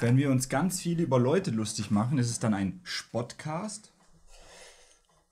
[0.00, 3.92] Wenn wir uns ganz viel über Leute lustig machen, ist es dann ein Spottcast?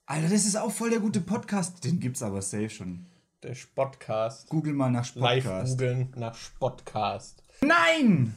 [0.06, 1.84] Alter, das ist auch voll der gute Podcast.
[1.84, 3.06] Den gibt's aber safe schon.
[3.44, 4.48] Der Spottcast.
[4.48, 5.78] Google mal nach Live Spottcast.
[5.78, 7.44] googeln nach Spottcast.
[7.60, 8.34] Nein!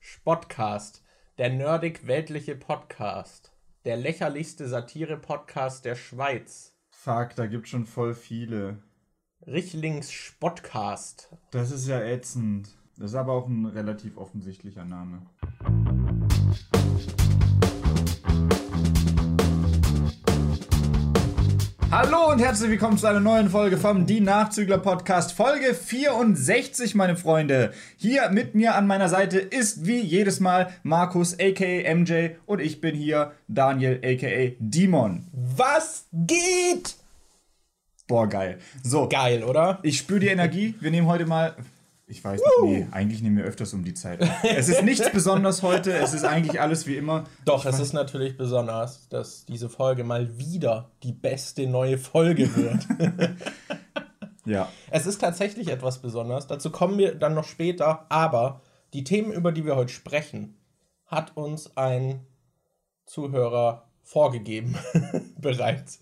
[0.00, 1.04] Spottcast.
[1.38, 3.52] Der nerdig-weltliche Podcast.
[3.84, 6.74] Der lächerlichste Satire-Podcast der Schweiz.
[6.90, 8.82] Fuck, da gibt's schon voll viele.
[9.46, 11.36] Richlings Spottcast.
[11.52, 12.76] Das ist ja ätzend.
[12.96, 15.22] Das ist aber auch ein relativ offensichtlicher Name.
[21.90, 27.16] Hallo und herzlich willkommen zu einer neuen Folge vom Die Nachzügler Podcast, Folge 64, meine
[27.16, 27.72] Freunde.
[27.96, 32.80] Hier mit mir an meiner Seite ist wie jedes Mal Markus aka MJ und ich
[32.80, 35.26] bin hier Daniel aka Dimon.
[35.32, 36.96] Was geht?
[38.06, 38.58] Boah, geil.
[38.82, 39.80] So, Geil, oder?
[39.82, 40.74] ich spüre die Energie.
[40.80, 41.56] Wir nehmen heute mal.
[42.10, 44.26] Ich weiß nicht, nee, eigentlich nehmen wir öfters um die Zeit.
[44.42, 47.24] Es ist nichts Besonderes heute, es ist eigentlich alles wie immer.
[47.44, 52.86] Doch, es ist natürlich besonders, dass diese Folge mal wieder die beste neue Folge wird.
[54.46, 54.72] Ja.
[54.90, 56.46] es ist tatsächlich etwas Besonderes.
[56.46, 58.06] Dazu kommen wir dann noch später.
[58.08, 58.62] Aber
[58.94, 60.56] die Themen, über die wir heute sprechen,
[61.04, 62.24] hat uns ein
[63.04, 64.74] Zuhörer vorgegeben
[65.38, 66.00] bereits.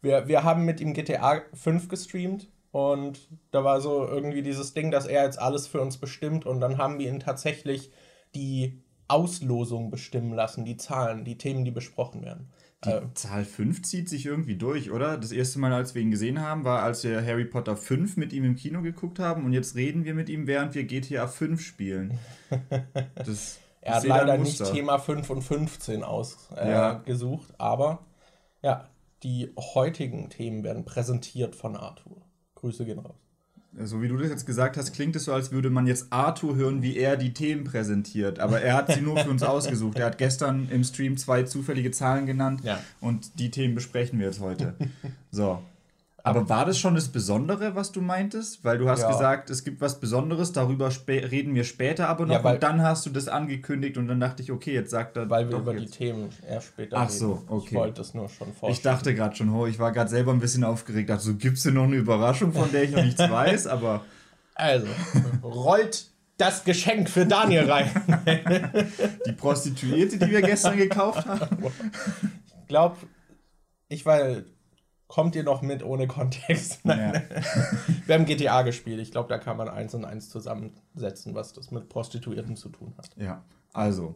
[0.00, 4.90] Wir, wir haben mit ihm GTA 5 gestreamt und da war so irgendwie dieses Ding,
[4.90, 7.92] dass er jetzt alles für uns bestimmt und dann haben wir ihn tatsächlich
[8.34, 12.50] die Auslosung bestimmen lassen, die Zahlen, die Themen, die besprochen werden.
[12.84, 15.16] Die Zahl 5 zieht sich irgendwie durch, oder?
[15.16, 18.32] Das erste Mal, als wir ihn gesehen haben, war, als wir Harry Potter 5 mit
[18.32, 21.60] ihm im Kino geguckt haben und jetzt reden wir mit ihm, während wir GTA 5
[21.60, 22.18] spielen.
[23.14, 24.64] Das, Er hat leider nicht.
[24.64, 27.58] Thema 5 und 15 ausgesucht, äh, Ja.
[27.58, 28.04] aber
[28.62, 28.88] ja,
[29.22, 32.21] die heutigen Themen werden präsentiert von Arthur.
[32.62, 33.16] Grüße gehen raus.
[33.84, 36.56] So wie du das jetzt gesagt hast, klingt es so, als würde man jetzt Arthur
[36.56, 38.38] hören, wie er die Themen präsentiert.
[38.38, 39.98] Aber er hat sie nur für uns ausgesucht.
[39.98, 42.80] Er hat gestern im Stream zwei zufällige Zahlen genannt Ja.
[43.00, 44.74] und die Themen besprechen wir jetzt heute.
[45.30, 45.62] So.
[46.24, 48.64] Aber war das schon das Besondere, was du meintest?
[48.64, 49.10] Weil du hast Ja.
[49.10, 52.34] gesagt, es gibt was Besonderes, darüber reden wir später aber noch.
[52.34, 55.16] Ja, weil- und dann hast du das angekündigt und dann dachte ich, okay, jetzt sagt
[55.16, 55.94] er Weil wir doch über jetzt.
[55.94, 57.18] die Themen erst später Ach reden.
[57.18, 57.66] so, okay.
[57.70, 58.72] Ich wollte es nur schon vorstellen.
[58.72, 61.10] Ich dachte gerade schon, oh, ich war gerade selber ein bisschen aufgeregt.
[61.10, 63.66] Dachte so, gibt es denn noch eine Überraschung, von der ich noch nichts weiß?
[63.66, 64.04] Aber
[64.54, 64.86] Also,
[65.42, 66.06] rollt
[66.38, 67.90] das Geschenk für Daniel rein.
[69.26, 71.64] die Prostituierte, die wir gestern gekauft haben.
[72.62, 72.96] Ich glaube,
[73.88, 74.44] ich weil
[75.12, 76.80] kommt ihr noch mit ohne Kontext?
[76.84, 77.12] Ja.
[78.06, 78.98] Wir haben GTA gespielt.
[78.98, 82.94] Ich glaube, da kann man eins und eins zusammensetzen, was das mit Prostituierten zu tun
[82.96, 83.10] hat.
[83.18, 84.14] Ja, also.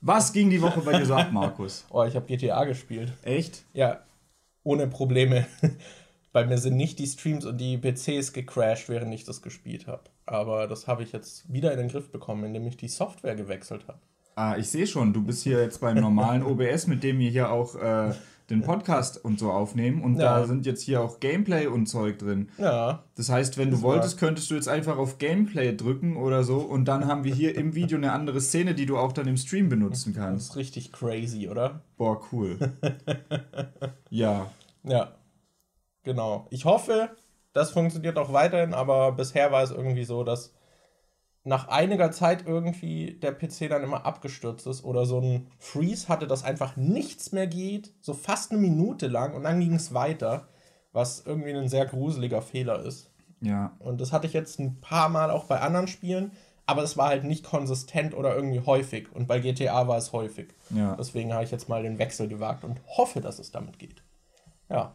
[0.00, 1.84] Was ging die Woche bei dir so ab, Markus?
[1.90, 3.12] Oh, ich habe GTA gespielt.
[3.22, 3.64] Echt?
[3.72, 3.98] Ja,
[4.62, 5.46] ohne Probleme.
[6.32, 10.04] Bei mir sind nicht die Streams und die PCs gecrashed, während ich das gespielt habe.
[10.26, 13.88] Aber das habe ich jetzt wieder in den Griff bekommen, indem ich die Software gewechselt
[13.88, 13.98] habe.
[14.36, 17.50] Ah, ich sehe schon, du bist hier jetzt beim normalen OBS, mit dem wir hier
[17.50, 18.14] auch äh,
[18.52, 20.02] den Podcast und so aufnehmen.
[20.02, 20.38] Und Ja.
[20.40, 22.48] da sind jetzt hier auch Gameplay und Zeug drin.
[22.58, 26.16] Ja, Das heißt, wenn du Das war- wolltest, könntest du jetzt einfach auf Gameplay drücken
[26.16, 26.58] oder so.
[26.58, 29.36] Und dann haben wir hier im Video eine andere Szene, die du auch dann im
[29.36, 30.50] Stream benutzen das kannst.
[30.50, 31.80] ist richtig crazy, oder?
[31.96, 32.58] Boah, cool.
[34.10, 34.46] ja.
[34.84, 35.12] Ja,
[36.02, 36.46] genau.
[36.50, 37.10] Ich hoffe,
[37.52, 40.52] das funktioniert auch weiterhin, aber bisher war es irgendwie so, dass
[41.44, 46.26] nach einiger Zeit irgendwie der PC dann immer abgestürzt ist oder so ein Freeze hatte,
[46.26, 50.48] dass einfach nichts mehr geht, so fast eine Minute lang und dann ging es weiter,
[50.92, 53.10] was irgendwie ein sehr gruseliger Fehler ist.
[53.40, 53.76] Ja.
[53.80, 56.30] Und das hatte ich jetzt ein paar Mal auch bei anderen Spielen,
[56.64, 59.10] aber es war halt nicht konsistent oder irgendwie häufig.
[59.12, 60.54] Und bei GTA war es häufig.
[60.70, 60.94] Ja.
[60.94, 64.04] Deswegen habe ich jetzt mal den Wechsel gewagt und hoffe, dass es damit geht.
[64.70, 64.94] Ja.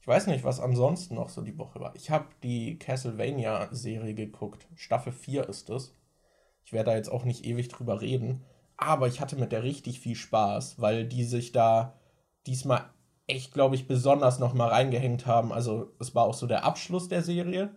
[0.00, 1.94] Ich weiß nicht, was ansonsten noch so die Woche war.
[1.94, 4.66] Ich habe die Castlevania-Serie geguckt.
[4.74, 5.94] Staffel 4 ist es.
[6.64, 8.42] Ich werde da jetzt auch nicht ewig drüber reden.
[8.76, 11.98] Aber ich hatte mit der richtig viel Spaß, weil die sich da
[12.46, 12.88] diesmal
[13.26, 15.52] echt, glaube ich, besonders nochmal reingehängt haben.
[15.52, 17.70] Also es war auch so der Abschluss der Serie.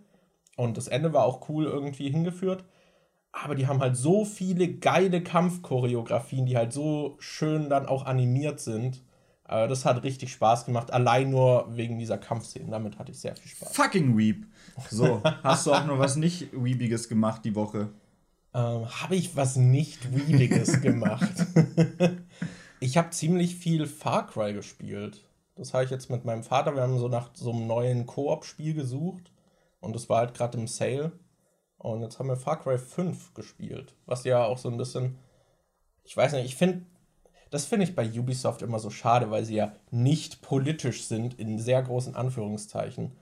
[0.56, 2.64] Und das Ende war auch cool irgendwie hingeführt.
[3.32, 8.60] Aber die haben halt so viele geile Kampfchoreografien, die halt so schön dann auch animiert
[8.60, 9.02] sind.
[9.48, 12.70] Äh, das hat richtig Spaß gemacht, allein nur wegen dieser Kampfszenen.
[12.70, 13.74] Damit hatte ich sehr viel Spaß.
[13.74, 14.46] Fucking Weep.
[14.90, 17.90] So, hast du auch noch was nicht Weebiges gemacht die Woche?
[18.54, 21.32] Ähm, habe ich was nicht Weediges gemacht?
[22.80, 25.24] ich habe ziemlich viel Far Cry gespielt.
[25.56, 26.74] Das habe ich jetzt mit meinem Vater.
[26.74, 29.30] Wir haben so nach so einem neuen Koop-Spiel gesucht.
[29.80, 31.12] Und das war halt gerade im Sale.
[31.78, 33.94] Und jetzt haben wir Far Cry 5 gespielt.
[34.06, 35.18] Was ja auch so ein bisschen.
[36.02, 36.86] Ich weiß nicht, ich finde.
[37.54, 41.60] Das finde ich bei Ubisoft immer so schade, weil sie ja nicht politisch sind, in
[41.60, 43.12] sehr großen Anführungszeichen.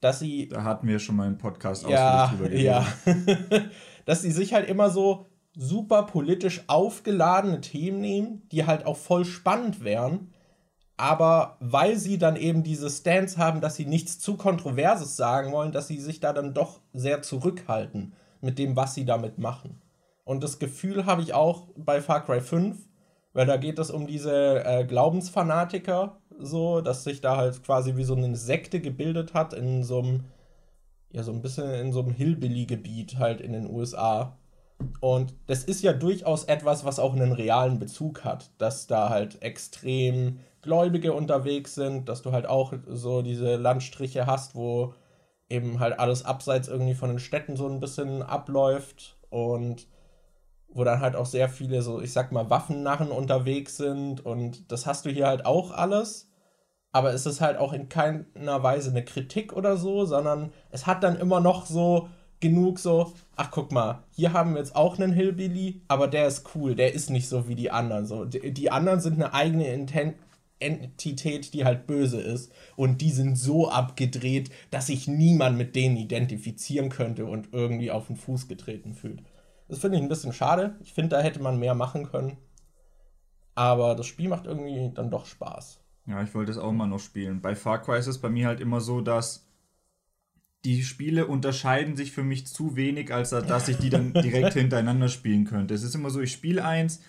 [0.00, 2.64] Dass sie Da hatten wir schon mal im Podcast ja, drüber geredet.
[2.64, 2.84] ja.
[4.04, 9.24] dass sie sich halt immer so super politisch aufgeladene Themen nehmen, die halt auch voll
[9.24, 10.34] spannend wären,
[10.96, 15.70] aber weil sie dann eben diese Stance haben, dass sie nichts zu Kontroverses sagen wollen,
[15.70, 19.80] dass sie sich da dann doch sehr zurückhalten mit dem, was sie damit machen.
[20.24, 22.78] Und das Gefühl habe ich auch bei Far Cry 5,
[23.36, 28.04] weil da geht es um diese äh, Glaubensfanatiker, so, dass sich da halt quasi wie
[28.04, 30.24] so eine Sekte gebildet hat in so einem,
[31.10, 34.38] ja, so ein bisschen in so einem Hillbilly-Gebiet halt in den USA.
[35.00, 39.42] Und das ist ja durchaus etwas, was auch einen realen Bezug hat, dass da halt
[39.42, 44.94] extrem Gläubige unterwegs sind, dass du halt auch so diese Landstriche hast, wo
[45.50, 49.88] eben halt alles abseits irgendwie von den Städten so ein bisschen abläuft und
[50.76, 54.86] wo dann halt auch sehr viele so, ich sag mal, Waffennarren unterwegs sind und das
[54.86, 56.30] hast du hier halt auch alles,
[56.92, 61.02] aber es ist halt auch in keiner Weise eine Kritik oder so, sondern es hat
[61.02, 62.08] dann immer noch so
[62.40, 66.54] genug so, ach guck mal, hier haben wir jetzt auch einen Hillbilly, aber der ist
[66.54, 68.06] cool, der ist nicht so wie die anderen.
[68.06, 70.14] So, die, die anderen sind eine eigene Inten
[70.58, 72.50] Entität, die halt böse ist.
[72.76, 78.06] Und die sind so abgedreht, dass sich niemand mit denen identifizieren könnte und irgendwie auf
[78.06, 79.22] den Fuß getreten fühlt.
[79.68, 80.76] Das finde ich ein bisschen schade.
[80.80, 82.36] Ich finde, da hätte man mehr machen können.
[83.54, 85.80] Aber das Spiel macht irgendwie dann doch Spaß.
[86.06, 87.40] Ja, ich wollte es auch mal noch spielen.
[87.40, 89.46] Bei Far Cry ist es bei mir halt immer so, dass
[90.64, 95.08] die Spiele unterscheiden sich für mich zu wenig, als dass ich die dann direkt hintereinander
[95.08, 95.74] spielen könnte.
[95.74, 97.00] Es ist immer so, ich spiele eins,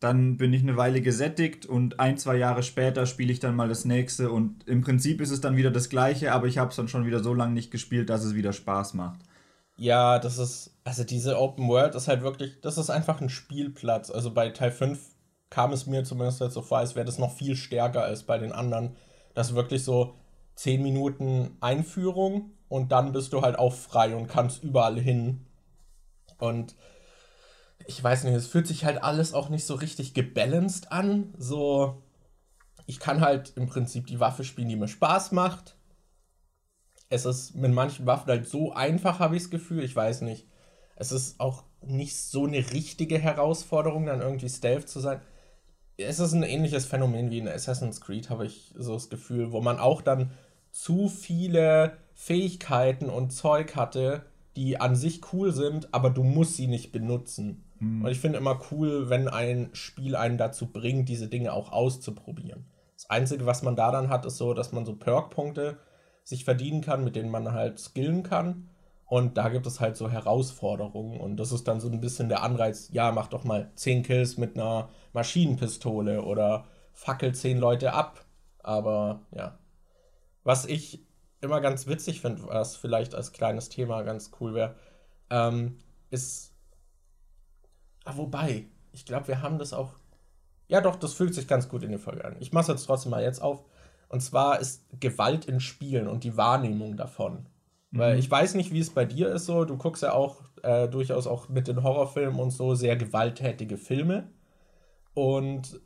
[0.00, 3.68] dann bin ich eine Weile gesättigt und ein, zwei Jahre später spiele ich dann mal
[3.68, 6.76] das nächste und im Prinzip ist es dann wieder das gleiche, aber ich habe es
[6.76, 9.20] dann schon wieder so lange nicht gespielt, dass es wieder Spaß macht.
[9.76, 14.10] Ja, das ist, also diese Open World ist halt wirklich, das ist einfach ein Spielplatz.
[14.10, 15.00] Also bei Teil 5
[15.50, 18.38] kam es mir zumindest jetzt so vor, als wäre das noch viel stärker als bei
[18.38, 18.96] den anderen.
[19.34, 20.14] Das ist wirklich so
[20.56, 25.46] 10 Minuten Einführung und dann bist du halt auch frei und kannst überall hin.
[26.38, 26.76] Und
[27.86, 31.34] ich weiß nicht, es fühlt sich halt alles auch nicht so richtig gebalanced an.
[31.38, 32.02] So,
[32.86, 35.76] ich kann halt im Prinzip die Waffe spielen, die mir Spaß macht.
[37.08, 39.84] Es ist mit manchen Waffen halt so einfach, habe ich das Gefühl.
[39.84, 40.48] Ich weiß nicht.
[40.96, 45.20] Es ist auch nicht so eine richtige Herausforderung, dann irgendwie Stealth zu sein.
[45.96, 49.60] Es ist ein ähnliches Phänomen wie in Assassin's Creed, habe ich so das Gefühl, wo
[49.60, 50.30] man auch dann
[50.70, 54.24] zu viele Fähigkeiten und Zeug hatte,
[54.56, 57.64] die an sich cool sind, aber du musst sie nicht benutzen.
[57.78, 58.04] Mhm.
[58.04, 62.66] Und ich finde immer cool, wenn ein Spiel einen dazu bringt, diese Dinge auch auszuprobieren.
[62.96, 65.78] Das Einzige, was man da dann hat, ist so, dass man so Perk-Punkte
[66.24, 68.68] sich verdienen kann, mit denen man halt skillen kann.
[69.06, 71.20] Und da gibt es halt so Herausforderungen.
[71.20, 74.38] Und das ist dann so ein bisschen der Anreiz, ja, mach doch mal 10 Kills
[74.38, 78.24] mit einer Maschinenpistole oder fackel 10 Leute ab.
[78.62, 79.58] Aber ja.
[80.42, 81.06] Was ich
[81.42, 84.74] immer ganz witzig finde, was vielleicht als kleines Thema ganz cool wäre,
[85.30, 85.78] ähm,
[86.10, 86.52] ist.
[88.04, 89.92] Ah, wobei, ich glaube, wir haben das auch.
[90.66, 92.36] Ja, doch, das fühlt sich ganz gut in die Folge an.
[92.40, 93.64] Ich mache es jetzt trotzdem mal jetzt auf.
[94.14, 97.48] Und zwar ist Gewalt in Spielen und die Wahrnehmung davon.
[97.90, 97.98] Mhm.
[97.98, 99.64] Weil ich weiß nicht, wie es bei dir ist so.
[99.64, 104.30] Du guckst ja auch äh, durchaus auch mit den Horrorfilmen und so sehr gewalttätige Filme.
[105.14, 105.80] Und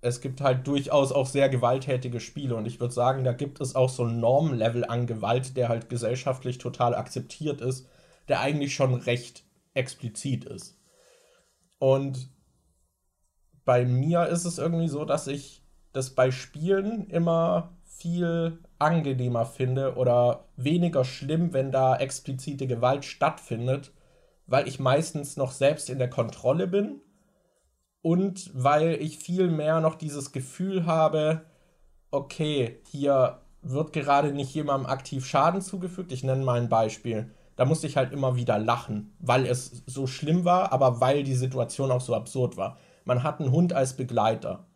[0.00, 3.76] es gibt halt durchaus auch sehr gewalttätige Spiele und ich würde sagen, da gibt es
[3.76, 7.86] auch so ein Normlevel an Gewalt, der halt gesellschaftlich total akzeptiert ist,
[8.26, 10.76] der eigentlich schon recht explizit ist.
[11.78, 12.28] Und
[13.64, 15.62] bei mir ist es irgendwie so, dass ich
[15.98, 23.92] das bei Spielen immer viel angenehmer finde oder weniger schlimm, wenn da explizite Gewalt stattfindet,
[24.46, 27.00] weil ich meistens noch selbst in der Kontrolle bin
[28.00, 31.42] und weil ich viel mehr noch dieses Gefühl habe,
[32.12, 36.12] okay, hier wird gerade nicht jemandem aktiv Schaden zugefügt.
[36.12, 37.34] Ich nenne mal ein Beispiel.
[37.56, 41.34] Da musste ich halt immer wieder lachen, weil es so schlimm war, aber weil die
[41.34, 42.78] Situation auch so absurd war.
[43.04, 44.67] Man hat einen Hund als Begleiter.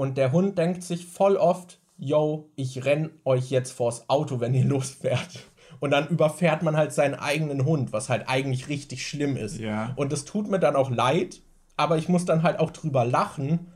[0.00, 4.54] Und der Hund denkt sich voll oft, yo, ich renn euch jetzt vors Auto, wenn
[4.54, 5.40] ihr losfährt.
[5.78, 9.58] Und dann überfährt man halt seinen eigenen Hund, was halt eigentlich richtig schlimm ist.
[9.58, 9.92] Ja.
[9.96, 11.42] Und es tut mir dann auch leid,
[11.76, 13.66] aber ich muss dann halt auch drüber lachen,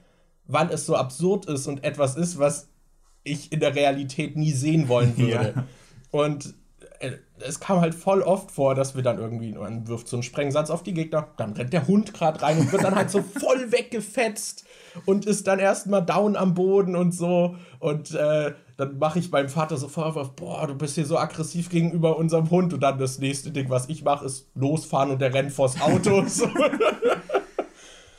[0.47, 2.71] weil es so absurd ist und etwas ist, was
[3.23, 5.53] ich in der Realität nie sehen wollen würde.
[5.55, 5.65] Ja.
[6.11, 6.55] Und
[7.41, 10.71] es kam halt voll oft vor, dass wir dann irgendwie, man wirft so einen Sprengsatz
[10.71, 13.73] auf die Gegner, dann rennt der Hund gerade rein und wird dann halt so voll
[13.73, 14.65] weggefetzt
[15.07, 17.57] und ist dann erstmal down am Boden und so.
[17.81, 21.69] Und äh, dann mache ich meinem Vater so Vorwurf, boah, du bist hier so aggressiv
[21.71, 22.73] gegenüber unserem Hund.
[22.73, 26.25] Und dann das nächste Ding, was ich mache, ist losfahren und der rennt vors Auto.
[26.27, 26.49] so.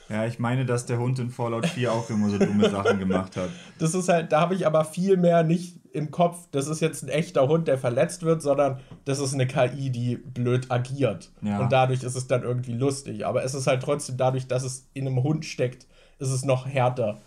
[0.09, 3.35] Ja, ich meine, dass der Hund in Fallout 4 auch immer so dumme Sachen gemacht
[3.37, 3.49] hat.
[3.79, 7.03] Das ist halt, da habe ich aber viel mehr nicht im Kopf, das ist jetzt
[7.03, 11.31] ein echter Hund, der verletzt wird, sondern das ist eine KI, die blöd agiert.
[11.41, 11.59] Ja.
[11.59, 13.25] Und dadurch ist es dann irgendwie lustig.
[13.25, 15.87] Aber es ist halt trotzdem dadurch, dass es in einem Hund steckt,
[16.19, 17.21] ist es noch härter.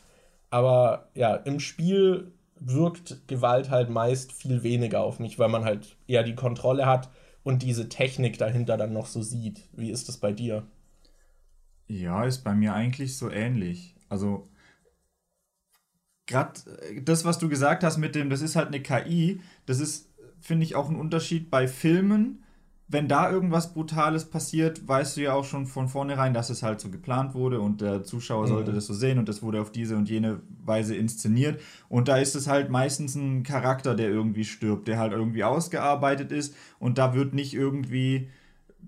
[0.51, 5.97] Aber ja, im Spiel wirkt Gewalt halt meist viel weniger auf mich, weil man halt
[6.07, 7.09] eher die Kontrolle hat
[7.43, 9.63] und diese Technik dahinter dann noch so sieht.
[9.73, 10.65] Wie ist das bei dir?
[11.89, 13.95] Ja, ist bei mir eigentlich so ähnlich.
[14.09, 14.49] Also,
[16.27, 19.81] gerade äh, das, was du gesagt hast mit dem, das ist halt eine KI, das
[19.81, 22.45] ist, finde ich, auch ein Unterschied bei Filmen.
[22.91, 26.81] Wenn da irgendwas Brutales passiert, weißt du ja auch schon von vornherein, dass es halt
[26.81, 28.49] so geplant wurde und der Zuschauer mhm.
[28.49, 31.61] sollte das so sehen und das wurde auf diese und jene Weise inszeniert.
[31.91, 36.33] Und da ist es halt meistens ein Charakter, der irgendwie stirbt, der halt irgendwie ausgearbeitet
[36.33, 38.29] ist und da wird nicht irgendwie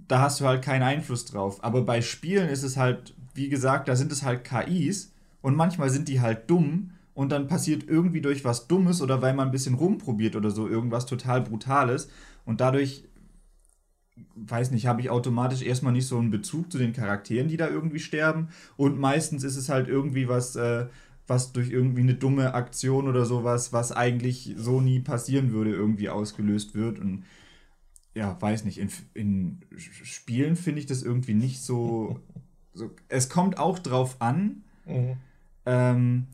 [0.08, 1.62] da hast du halt keinen Einfluss drauf.
[1.62, 5.90] Aber bei Spielen ist es halt, wie gesagt, da sind es halt KIs und manchmal
[5.90, 9.52] sind die halt dumm und dann passiert irgendwie durch was Dummes oder weil man ein
[9.52, 12.08] bisschen rumprobiert oder so irgendwas total Brutales
[12.44, 13.04] und dadurch,
[14.36, 17.68] weiß nicht, habe ich automatisch erstmal nicht so einen Bezug zu den Charakteren, die da
[17.68, 20.86] irgendwie sterben und meistens ist es halt irgendwie was, äh,
[21.26, 26.08] was durch irgendwie eine dumme Aktion oder sowas, was eigentlich so nie passieren würde, irgendwie
[26.08, 27.24] ausgelöst wird und
[28.14, 32.18] ja, weiß nicht, in, in Spielen finde ich das irgendwie nicht so,
[32.74, 32.90] so.
[33.08, 34.64] Es kommt auch drauf an.
[34.86, 35.16] Mhm.
[35.66, 36.26] Ähm,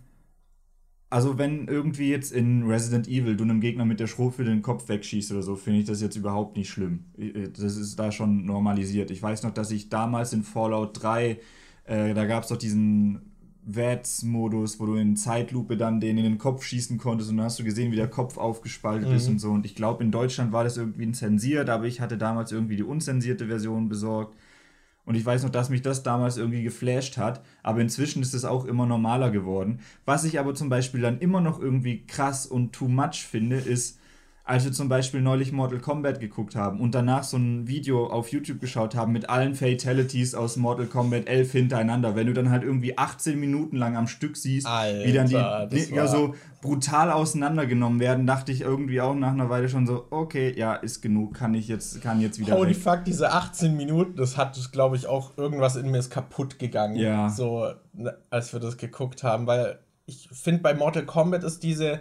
[1.08, 4.88] also, wenn irgendwie jetzt in Resident Evil du einem Gegner mit der Schrotflinte den Kopf
[4.88, 7.04] wegschießt oder so, finde ich das jetzt überhaupt nicht schlimm.
[7.52, 9.10] Das ist da schon normalisiert.
[9.10, 11.38] Ich weiß noch, dass ich damals in Fallout 3,
[11.84, 13.35] äh, da gab es doch diesen
[13.66, 17.58] VATS-Modus, wo du in Zeitlupe dann den in den Kopf schießen konntest und dann hast
[17.58, 19.16] du gesehen, wie der Kopf aufgespaltet mhm.
[19.16, 19.50] ist und so.
[19.50, 22.84] Und ich glaube, in Deutschland war das irgendwie zensiert, aber ich hatte damals irgendwie die
[22.84, 24.36] unzensierte Version besorgt.
[25.04, 27.44] Und ich weiß noch, dass mich das damals irgendwie geflasht hat.
[27.62, 29.80] Aber inzwischen ist es auch immer normaler geworden.
[30.04, 34.00] Was ich aber zum Beispiel dann immer noch irgendwie krass und too much finde, ist,
[34.46, 38.30] als wir zum Beispiel neulich Mortal Kombat geguckt haben und danach so ein Video auf
[38.30, 42.62] YouTube geschaut haben mit allen Fatalities aus Mortal Kombat 11 hintereinander, wenn du dann halt
[42.62, 47.98] irgendwie 18 Minuten lang am Stück siehst, Alter, wie dann die ja so brutal auseinandergenommen
[47.98, 51.52] werden, dachte ich irgendwie auch nach einer Weile schon so, okay, ja, ist genug, kann
[51.54, 52.56] ich jetzt, kann jetzt wieder.
[52.56, 52.76] Holy weg.
[52.76, 56.94] fuck, diese 18 Minuten, das hat, glaube ich, auch irgendwas in mir ist kaputt gegangen.
[56.94, 57.30] Ja.
[57.30, 62.00] So, ne, als wir das geguckt haben, weil ich finde, bei Mortal Kombat ist diese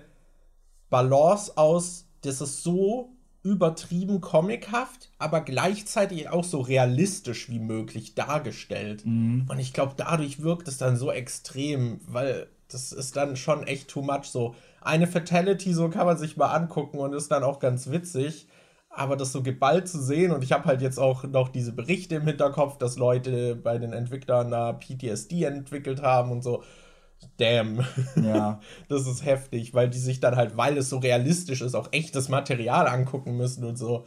[0.91, 9.05] Balance aus das ist so übertrieben comichaft, aber gleichzeitig auch so realistisch wie möglich dargestellt.
[9.05, 9.46] Mhm.
[9.48, 13.88] Und ich glaube, dadurch wirkt es dann so extrem, weil das ist dann schon echt
[13.88, 14.25] too much.
[14.25, 18.48] So eine Fatality, so kann man sich mal angucken und ist dann auch ganz witzig.
[18.89, 22.15] Aber das so geballt zu sehen, und ich habe halt jetzt auch noch diese Berichte
[22.15, 26.63] im Hinterkopf, dass Leute bei den Entwicklern da PTSD entwickelt haben und so
[27.38, 27.86] damn.
[28.15, 28.60] Ja.
[28.88, 32.29] Das ist heftig, weil die sich dann halt, weil es so realistisch ist, auch echtes
[32.29, 34.05] Material angucken müssen und so.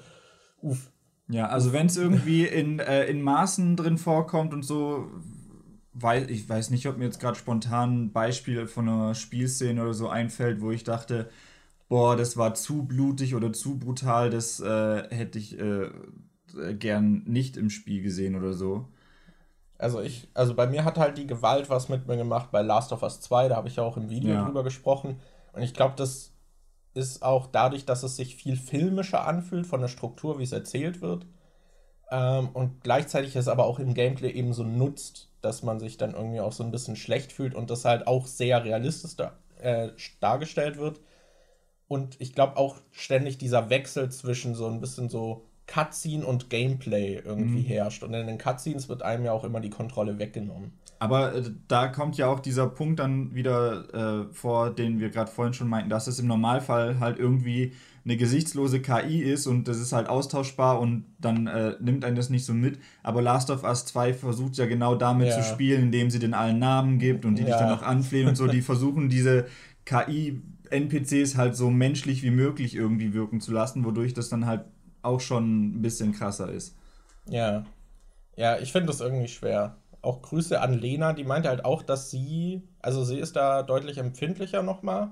[0.60, 0.90] Uff.
[1.30, 5.10] Ja, also wenn es irgendwie in, äh, in Maßen drin vorkommt und so,
[5.92, 9.94] weil ich weiß nicht, ob mir jetzt gerade spontan ein Beispiel von einer Spielszene oder
[9.94, 11.28] so einfällt, wo ich dachte,
[11.88, 15.90] boah, das war zu blutig oder zu brutal, das äh, hätte ich äh,
[16.78, 18.88] gern nicht im Spiel gesehen oder so.
[19.78, 22.92] Also ich, also bei mir hat halt die Gewalt was mit mir gemacht bei Last
[22.92, 24.44] of Us 2, da habe ich ja auch im Video ja.
[24.44, 25.20] drüber gesprochen.
[25.52, 26.32] Und ich glaube, das
[26.94, 31.00] ist auch dadurch, dass es sich viel filmischer anfühlt von der Struktur, wie es erzählt
[31.00, 31.26] wird.
[32.10, 36.14] Ähm, und gleichzeitig es aber auch im Gameplay eben so nutzt, dass man sich dann
[36.14, 39.90] irgendwie auch so ein bisschen schlecht fühlt und das halt auch sehr realistisch da, äh,
[40.18, 41.00] dargestellt wird.
[41.86, 47.20] Und ich glaube auch ständig dieser Wechsel zwischen so ein bisschen so Cutscene und Gameplay
[47.24, 47.66] irgendwie mhm.
[47.66, 48.02] herrscht.
[48.02, 50.72] Und in den Cutscenes wird einem ja auch immer die Kontrolle weggenommen.
[50.98, 55.30] Aber äh, da kommt ja auch dieser Punkt dann wieder äh, vor, den wir gerade
[55.30, 57.72] vorhin schon meinten, dass es im Normalfall halt irgendwie
[58.04, 62.30] eine gesichtslose KI ist und das ist halt austauschbar und dann äh, nimmt einen das
[62.30, 62.78] nicht so mit.
[63.02, 65.36] Aber Last of Us 2 versucht ja genau damit ja.
[65.36, 67.48] zu spielen, indem sie den allen Namen gibt und die ja.
[67.48, 68.46] dich dann auch anflehen und so.
[68.46, 69.46] Die versuchen diese
[69.84, 74.64] KI-NPCs halt so menschlich wie möglich irgendwie wirken zu lassen, wodurch das dann halt
[75.08, 76.76] auch schon ein bisschen krasser ist.
[77.28, 77.64] Ja.
[78.36, 79.76] Ja, ich finde das irgendwie schwer.
[80.00, 83.98] Auch Grüße an Lena, die meinte halt auch, dass sie, also sie ist da deutlich
[83.98, 85.10] empfindlicher nochmal.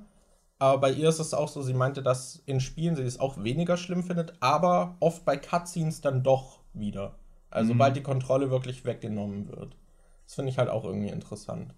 [0.59, 3.43] Aber bei ihr ist es auch so, sie meinte, dass in Spielen sie es auch
[3.43, 7.17] weniger schlimm findet, aber oft bei Cutscenes dann doch wieder.
[7.51, 7.79] Also mhm.
[7.79, 9.77] sobald die Kontrolle wirklich weggenommen wird.
[10.25, 11.75] Das finde ich halt auch irgendwie interessant.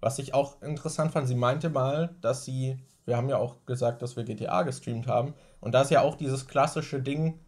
[0.00, 4.02] Was ich auch interessant fand, sie meinte mal, dass sie, wir haben ja auch gesagt,
[4.02, 7.38] dass wir GTA gestreamt haben, und da ist ja auch dieses klassische Ding,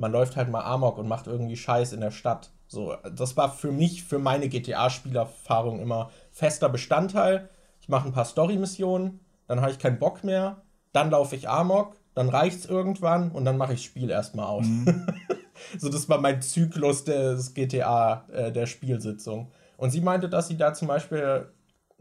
[0.00, 2.50] man läuft halt mal Amok und macht irgendwie Scheiß in der Stadt.
[2.66, 7.50] So, das war für mich, für meine GTA-Spielerfahrung immer fester Bestandteil.
[7.82, 11.96] Ich mache ein paar Story-Missionen, dann habe ich keinen Bock mehr, dann laufe ich Amok,
[12.14, 14.64] dann reicht's irgendwann und dann mache ich das Spiel erstmal aus.
[14.64, 15.06] Mhm.
[15.78, 19.52] so, das war mein Zyklus des GTA, äh, der Spielsitzung.
[19.76, 21.52] Und sie meinte, dass sie da zum Beispiel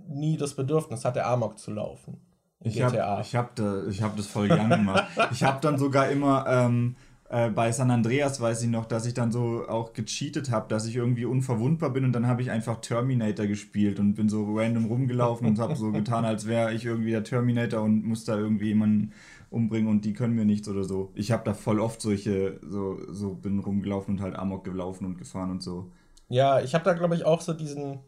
[0.08, 2.22] nie das Bedürfnis hatte, Amok zu laufen.
[2.62, 5.06] Ich habe hab da, hab das voll gern gemacht.
[5.32, 6.96] ich habe dann sogar immer ähm,
[7.30, 10.88] äh, bei San Andreas weiß ich noch, dass ich dann so auch gecheatet habe, dass
[10.88, 14.86] ich irgendwie unverwundbar bin und dann habe ich einfach Terminator gespielt und bin so random
[14.86, 18.70] rumgelaufen und habe so getan, als wäre ich irgendwie der Terminator und muss da irgendwie
[18.70, 19.14] jemanden
[19.52, 21.12] umbringen und die können mir nichts oder so.
[21.14, 25.18] Ich habe da voll oft solche, so, so bin rumgelaufen und halt Amok gelaufen und
[25.18, 25.92] gefahren und so.
[26.30, 28.00] Ja, ich habe da glaube ich auch so diesen,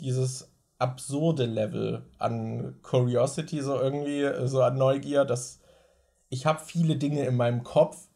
[0.00, 5.60] dieses absurde Level an Curiosity, so irgendwie, so an Neugier, dass
[6.28, 8.08] ich habe viele Dinge in meinem Kopf,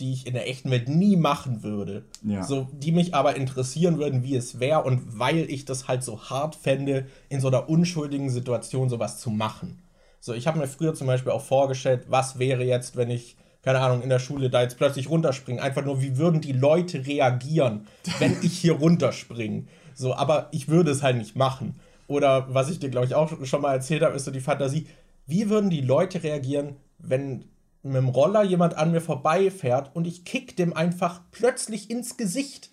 [0.00, 2.04] die ich in der echten Welt nie machen würde.
[2.22, 2.42] Ja.
[2.42, 6.20] So, die mich aber interessieren würden, wie es wäre und weil ich das halt so
[6.20, 9.82] hart fände, in so einer unschuldigen Situation sowas zu machen.
[10.20, 13.80] So, ich habe mir früher zum Beispiel auch vorgestellt, was wäre jetzt, wenn ich, keine
[13.80, 15.62] Ahnung, in der Schule da jetzt plötzlich runterspringe.
[15.62, 17.86] Einfach nur, wie würden die Leute reagieren,
[18.18, 19.66] wenn ich hier runterspringe.
[19.94, 21.78] So, aber ich würde es halt nicht machen.
[22.06, 24.86] Oder was ich dir, glaube ich, auch schon mal erzählt habe, ist so die Fantasie,
[25.26, 27.44] wie würden die Leute reagieren, wenn
[27.84, 32.70] mit dem Roller jemand an mir vorbeifährt und ich kick dem einfach plötzlich ins Gesicht.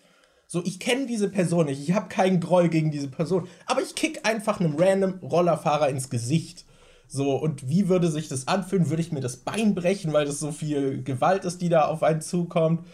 [0.48, 3.96] So, ich kenne diese Person nicht, ich habe keinen Groll gegen diese Person, aber ich
[3.96, 6.66] kick einfach einem random Rollerfahrer ins Gesicht.
[7.08, 8.90] So, und wie würde sich das anfühlen?
[8.90, 12.04] Würde ich mir das Bein brechen, weil das so viel Gewalt ist, die da auf
[12.04, 12.86] einen zukommt?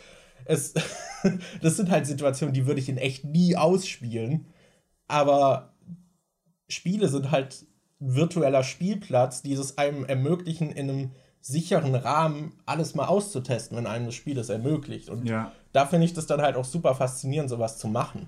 [0.45, 0.73] Es,
[1.61, 4.47] das sind halt Situationen, die würde ich in echt nie ausspielen.
[5.07, 5.75] Aber
[6.67, 7.67] Spiele sind halt
[7.99, 11.11] virtueller Spielplatz, die es einem ermöglichen, in einem
[11.47, 15.09] sicheren Rahmen alles mal auszutesten, wenn einem das Spiel das ermöglicht.
[15.09, 15.51] Und ja.
[15.71, 18.27] da finde ich das dann halt auch super faszinierend, sowas zu machen.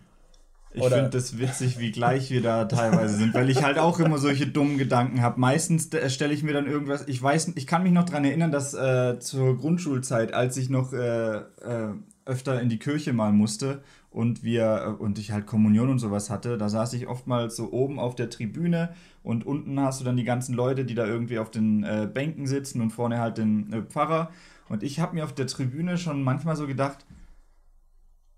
[0.71, 4.19] Ich finde das witzig, wie gleich wir da teilweise sind, weil ich halt auch immer
[4.19, 5.39] solche dummen Gedanken habe.
[5.39, 8.75] Meistens stelle ich mir dann irgendwas, ich weiß, ich kann mich noch daran erinnern, dass
[8.75, 11.93] äh, zur Grundschulzeit, als ich noch äh, äh,
[12.29, 13.81] öfter in die Kirche mal musste
[14.11, 17.71] und wir äh, und ich halt Kommunion und sowas hatte, da saß ich oftmals so
[17.71, 18.93] oben auf der Tribüne
[19.23, 22.47] und unten hast du dann die ganzen Leute, die da irgendwie auf den äh, Bänken
[22.47, 24.29] sitzen und vorne halt den äh, Pfarrer.
[24.69, 27.05] Und ich habe mir auf der Tribüne schon manchmal so gedacht,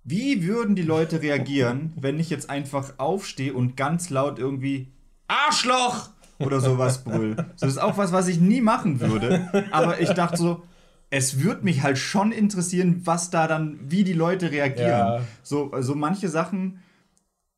[0.03, 4.87] wie würden die Leute reagieren, wenn ich jetzt einfach aufstehe und ganz laut irgendwie
[5.27, 7.35] Arschloch oder sowas brüll?
[7.59, 9.47] Das ist auch was, was ich nie machen würde.
[9.71, 10.63] Aber ich dachte so,
[11.11, 14.89] es würde mich halt schon interessieren, was da dann, wie die Leute reagieren.
[14.89, 15.21] Ja.
[15.43, 16.79] So, so manche Sachen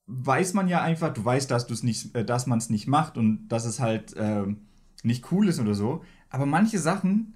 [0.07, 2.87] weiß man ja einfach, du weißt, dass du es nicht, äh, dass man es nicht
[2.87, 4.43] macht und dass es halt äh,
[5.03, 6.03] nicht cool ist oder so.
[6.29, 7.35] Aber manche Sachen,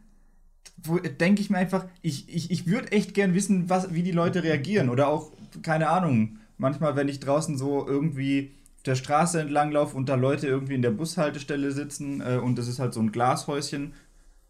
[0.84, 4.12] wo denke ich mir einfach, ich, ich, ich würde echt gern wissen, was, wie die
[4.12, 4.90] Leute reagieren.
[4.90, 9.96] Oder auch, keine Ahnung, manchmal, wenn ich draußen so irgendwie auf der Straße entlang laufe
[9.96, 13.12] und da Leute irgendwie in der Bushaltestelle sitzen äh, und das ist halt so ein
[13.12, 13.94] Glashäuschen,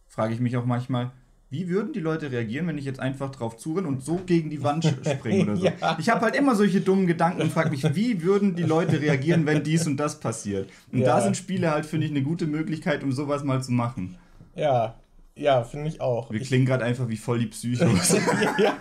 [0.07, 1.11] frage ich mich auch manchmal,
[1.49, 4.63] wie würden die Leute reagieren, wenn ich jetzt einfach drauf zurenne und so gegen die
[4.63, 5.65] Wand springe oder so?
[5.65, 5.97] ja.
[5.97, 9.45] Ich habe halt immer solche dummen Gedanken und frage mich, wie würden die Leute reagieren,
[9.45, 10.69] wenn dies und das passiert?
[10.91, 11.05] Und ja.
[11.05, 14.17] da sind Spiele halt, finde ich, eine gute Möglichkeit, um sowas mal zu machen.
[14.55, 14.95] Ja,
[15.35, 16.31] ja, finde ich auch.
[16.31, 18.17] Wir ich klingen gerade einfach wie voll die Psychos.
[18.57, 18.75] ja,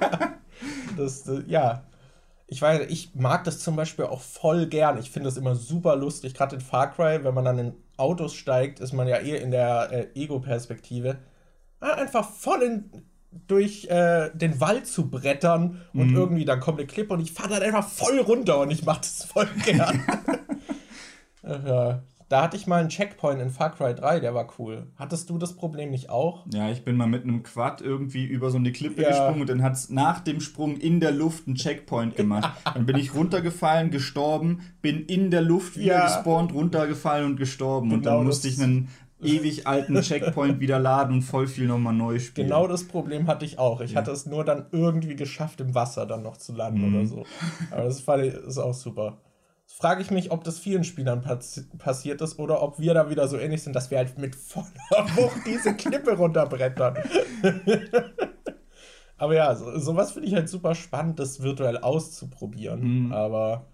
[0.97, 1.85] das, das, ja.
[2.49, 4.99] Ich weiß, ich mag das zum Beispiel auch voll gern.
[4.99, 8.35] Ich finde das immer super lustig, gerade in Far Cry, wenn man dann in Autos
[8.35, 11.19] steigt, ist man ja eher in der äh, Ego-Perspektive
[11.81, 12.91] einfach voll in,
[13.47, 16.17] durch äh, den Wald zu brettern und mhm.
[16.17, 19.01] irgendwie dann kommt eine Klippe und ich fahre dann einfach voll runter und ich mache
[19.01, 20.05] das voll gern.
[21.43, 22.03] ja.
[22.29, 24.89] Da hatte ich mal einen Checkpoint in Far Cry 3, der war cool.
[24.97, 26.45] Hattest du das Problem nicht auch?
[26.53, 29.11] Ja, ich bin mal mit einem Quad irgendwie über so eine Klippe ja.
[29.11, 32.51] gesprungen und dann hat es nach dem Sprung in der Luft einen Checkpoint gemacht.
[32.75, 36.05] dann bin ich runtergefallen, gestorben, bin in der Luft wieder ja.
[36.07, 37.91] gespawnt, runtergefallen und gestorben.
[37.91, 38.89] Genau und dann musste ich einen
[39.23, 42.49] ewig alten Checkpoint wieder laden und voll viel nochmal neu spielen.
[42.49, 43.81] Genau das Problem hatte ich auch.
[43.81, 43.99] Ich ja.
[43.99, 46.95] hatte es nur dann irgendwie geschafft, im Wasser dann noch zu landen mhm.
[46.95, 47.25] oder so.
[47.71, 49.19] Aber das fand ich, ist auch super.
[49.67, 53.11] Jetzt frage ich mich, ob das vielen Spielern passi passiert ist oder ob wir da
[53.11, 54.67] wieder so ähnlich sind, dass wir halt mit voller
[55.17, 56.99] Wucht diese Klippe runterbrettern.
[59.19, 63.07] Aber ja, so, sowas finde ich halt super spannend, das virtuell auszuprobieren.
[63.07, 63.13] Mhm.
[63.13, 63.67] Aber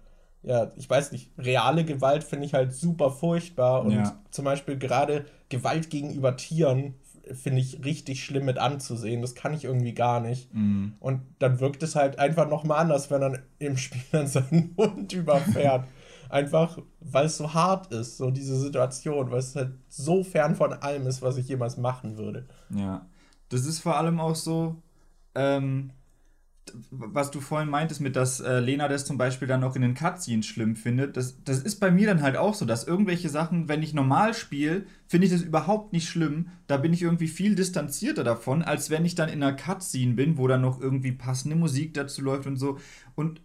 [0.43, 4.21] ja, ich weiß nicht, reale Gewalt finde ich halt super furchtbar und ja.
[4.29, 6.95] zum Beispiel gerade Gewalt gegenüber Tieren
[7.31, 9.21] finde ich richtig schlimm mit anzusehen.
[9.21, 10.53] Das kann ich irgendwie gar nicht.
[10.53, 10.95] Mhm.
[10.99, 15.13] Und dann wirkt es halt einfach nochmal anders, wenn dann im Spiel dann seinen Hund
[15.13, 15.85] überfährt.
[16.29, 20.73] einfach, weil es so hart ist, so diese Situation, weil es halt so fern von
[20.73, 22.47] allem ist, was ich jemals machen würde.
[22.69, 23.05] Ja,
[23.49, 24.81] das ist vor allem auch so,
[25.35, 25.91] ähm,
[26.91, 29.95] was du vorhin meintest, mit dass äh, Lena das zum Beispiel dann auch in den
[29.95, 33.67] Cutscenes schlimm findet, das, das ist bei mir dann halt auch so, dass irgendwelche Sachen,
[33.67, 36.47] wenn ich normal spiele, finde ich das überhaupt nicht schlimm.
[36.67, 40.37] Da bin ich irgendwie viel distanzierter davon, als wenn ich dann in einer Cutscene bin,
[40.37, 42.79] wo dann noch irgendwie passende Musik dazu läuft und so.
[43.15, 43.41] Und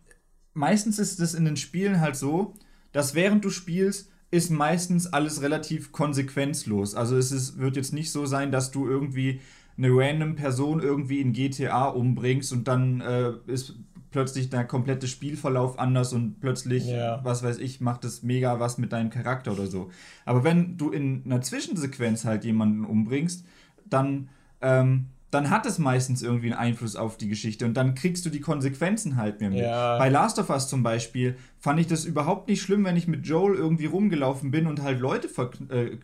[0.55, 2.55] meistens ist es in den Spielen halt so,
[2.93, 6.95] dass während du spielst, ist meistens alles relativ konsequenzlos.
[6.95, 9.41] Also es ist, wird jetzt nicht so sein, dass du irgendwie
[9.79, 13.77] eine random Person irgendwie in GTA umbringst und dann äh, ist
[14.11, 17.21] plötzlich der komplette Spielverlauf anders und plötzlich, ja.
[17.23, 19.91] was weiß ich, macht es mega was mit deinem Charakter oder so.
[20.25, 23.45] Aber wenn du in einer Zwischensequenz halt jemanden umbringst,
[23.85, 24.29] dann,
[24.61, 28.31] ähm, dann hat es meistens irgendwie einen Einfluss auf die Geschichte und dann kriegst du
[28.31, 29.61] die Konsequenzen halt mehr mit.
[29.61, 29.99] Ja.
[29.99, 33.27] Bei Last of Us zum Beispiel fand ich das überhaupt nicht schlimm, wenn ich mit
[33.27, 35.29] Joel irgendwie rumgelaufen bin und halt Leute
[35.69, 35.99] äh,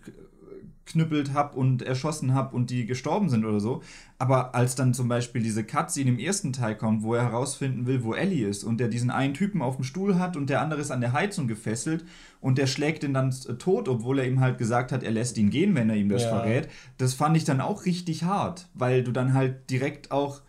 [0.85, 3.83] geknüppelt habe und erschossen habe und die gestorben sind oder so.
[4.19, 8.05] Aber als dann zum Beispiel diese Cutscene im ersten Teil kommt, wo er herausfinden will,
[8.05, 10.81] wo Ellie ist und der diesen einen Typen auf dem Stuhl hat und der andere
[10.81, 12.05] ist an der Heizung gefesselt
[12.41, 15.51] und der schlägt ihn dann tot, obwohl er ihm halt gesagt hat, er lässt ihn
[15.51, 16.29] gehen, wenn er ihm das ja.
[16.29, 16.69] verrät.
[16.99, 20.43] Das fand ich dann auch richtig hart, weil du dann halt direkt auch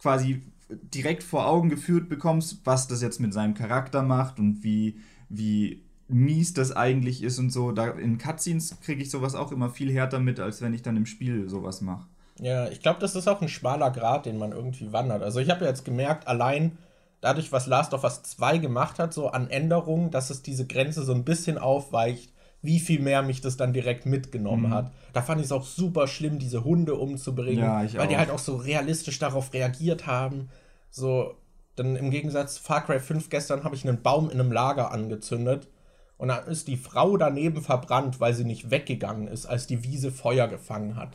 [0.00, 4.98] quasi direkt vor Augen geführt bekommst, was das jetzt mit seinem Charakter macht und wie,
[5.28, 7.72] wie mies das eigentlich ist und so.
[7.72, 10.96] Da in Cutscenes kriege ich sowas auch immer viel härter mit, als wenn ich dann
[10.96, 12.06] im Spiel sowas mache.
[12.38, 15.22] Ja, ich glaube, das ist auch ein schmaler Grad, den man irgendwie wandert.
[15.22, 16.78] Also ich habe ja jetzt gemerkt, allein
[17.20, 21.02] dadurch, was Last of Us 2 gemacht hat, so an Änderungen, dass es diese Grenze
[21.02, 24.74] so ein bisschen aufweicht, wie viel mehr mich das dann direkt mitgenommen mhm.
[24.74, 24.92] hat.
[25.12, 28.08] Da fand ich es auch super schlimm, diese Hunde umzubringen, ja, weil auch.
[28.08, 30.48] die halt auch so realistisch darauf reagiert haben.
[30.90, 31.34] So,
[31.74, 35.68] dann im Gegensatz Far Cry 5 gestern habe ich einen Baum in einem Lager angezündet
[36.18, 40.10] und dann ist die Frau daneben verbrannt, weil sie nicht weggegangen ist, als die Wiese
[40.10, 41.12] Feuer gefangen hat.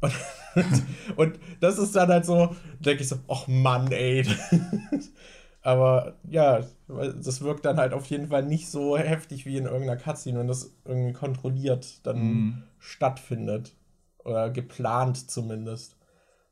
[0.00, 0.14] Und,
[1.16, 4.26] und das ist dann halt so, denke ich so, ach Mann, ey.
[5.62, 9.96] Aber ja, das wirkt dann halt auf jeden Fall nicht so heftig wie in irgendeiner
[9.96, 12.62] Cutscene, wenn das irgendwie kontrolliert dann mm.
[12.78, 13.74] stattfindet.
[14.24, 15.96] Oder geplant zumindest.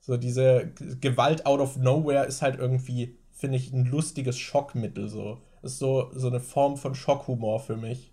[0.00, 5.38] So diese Gewalt out of nowhere ist halt irgendwie, finde ich, ein lustiges Schockmittel so
[5.62, 8.12] ist so, so eine Form von Schockhumor für mich.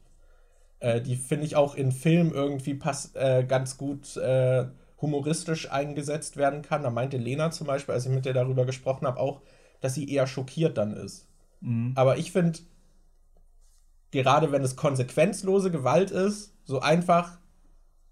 [0.80, 4.66] Äh, die finde ich auch in Filmen irgendwie pass, äh, ganz gut äh,
[5.02, 6.84] humoristisch eingesetzt werden kann.
[6.84, 9.42] Da meinte Lena zum Beispiel, als ich mit der darüber gesprochen habe, auch,
[9.82, 11.28] dass sie eher schockiert dann ist.
[11.62, 11.94] Mhm.
[11.96, 12.60] Aber ich finde,
[14.12, 17.38] gerade wenn es konsequenzlose Gewalt ist, so einfach,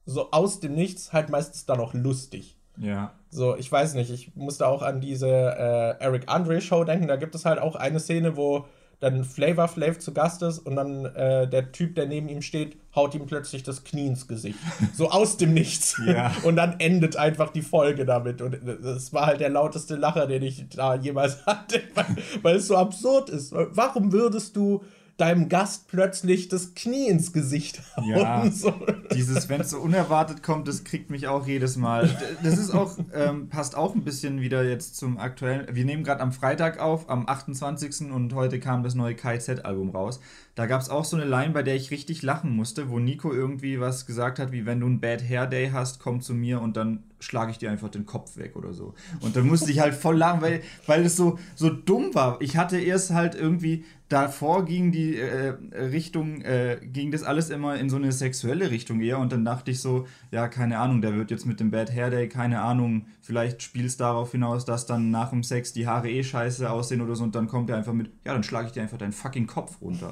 [0.05, 2.57] so aus dem Nichts, halt meistens dann auch lustig.
[2.77, 3.13] Ja.
[3.29, 7.07] So, ich weiß nicht, ich musste auch an diese äh, Eric Andre Show denken.
[7.07, 8.65] Da gibt es halt auch eine Szene, wo
[8.99, 12.77] dann Flavor Flav zu Gast ist und dann äh, der Typ, der neben ihm steht,
[12.95, 14.57] haut ihm plötzlich das Knie ins Gesicht.
[14.93, 16.01] So aus dem Nichts.
[16.03, 16.33] Ja.
[16.43, 18.41] Und dann endet einfach die Folge damit.
[18.41, 22.05] Und das war halt der lauteste Lacher, den ich da jemals hatte, weil,
[22.41, 23.53] weil es so absurd ist.
[23.53, 24.83] Warum würdest du
[25.17, 28.07] deinem Gast plötzlich das Knie ins Gesicht hauen.
[28.07, 28.73] Ja, so.
[29.13, 32.09] dieses, wenn es so unerwartet kommt, das kriegt mich auch jedes Mal.
[32.43, 35.67] Das ist auch, ähm, passt auch ein bisschen wieder jetzt zum aktuellen.
[35.71, 38.11] Wir nehmen gerade am Freitag auf, am 28.
[38.11, 40.19] und heute kam das neue KZ-Album raus.
[40.55, 43.33] Da gab es auch so eine Line, bei der ich richtig lachen musste, wo Nico
[43.33, 46.61] irgendwie was gesagt hat, wie wenn du ein Bad Hair Day hast, komm zu mir
[46.61, 48.93] und dann schlage ich dir einfach den Kopf weg oder so.
[49.21, 52.41] Und dann musste ich halt voll lachen, weil, weil es so, so dumm war.
[52.41, 57.77] Ich hatte erst halt irgendwie, davor ging die äh, Richtung, äh, ging das alles immer
[57.77, 61.15] in so eine sexuelle Richtung eher und dann dachte ich so, ja, keine Ahnung, der
[61.15, 65.11] wird jetzt mit dem Bad Hair Day, keine Ahnung, vielleicht spielst darauf hinaus, dass dann
[65.11, 67.93] nach dem Sex die Haare eh scheiße aussehen oder so und dann kommt er einfach
[67.93, 70.11] mit, ja, dann schlage ich dir einfach deinen fucking Kopf runter.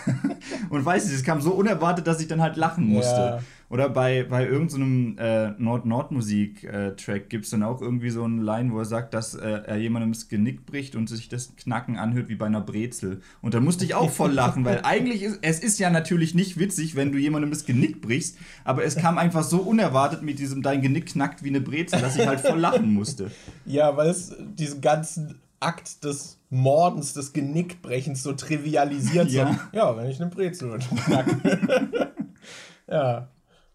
[0.70, 3.10] und weiß nicht, es kam so unerwartet, dass ich dann halt lachen musste.
[3.10, 3.40] Ja.
[3.74, 8.40] Oder bei, bei irgendeinem so äh, Nord-Nord-Musik-Track äh, gibt es dann auch irgendwie so eine
[8.40, 11.98] Line, wo er sagt, dass äh, er jemandem das Genick bricht und sich das Knacken
[11.98, 13.20] anhört wie bei einer Brezel.
[13.42, 16.56] Und da musste ich auch voll lachen, weil eigentlich ist es ist ja natürlich nicht
[16.56, 20.62] witzig, wenn du jemandem das Genick brichst, aber es kam einfach so unerwartet mit diesem
[20.62, 23.32] dein Genick knackt wie eine Brezel, dass ich halt voll lachen musste.
[23.66, 29.30] Ja, weil es diesen ganzen Akt des Mordens, des Genickbrechens so trivialisiert.
[29.30, 32.12] Ja, so, ja wenn ich eine Brezel knacke.
[32.86, 33.28] ja.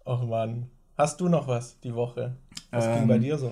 [0.10, 0.66] Och Mann.
[0.98, 2.36] Hast du noch was die Woche?
[2.72, 3.52] Was ähm, ging bei dir so?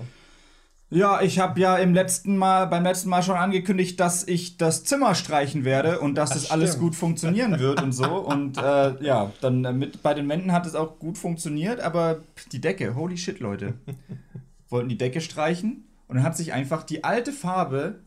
[0.90, 4.82] Ja, ich habe ja im letzten Mal, beim letzten Mal schon angekündigt, dass ich das
[4.82, 8.06] Zimmer streichen werde und dass Ach, das alles gut funktionieren wird und so.
[8.06, 12.22] Und äh, ja, dann äh, mit bei den Wänden hat es auch gut funktioniert, aber
[12.50, 13.74] die Decke, holy shit, Leute.
[14.68, 18.00] Wollten die Decke streichen und dann hat sich einfach die alte Farbe,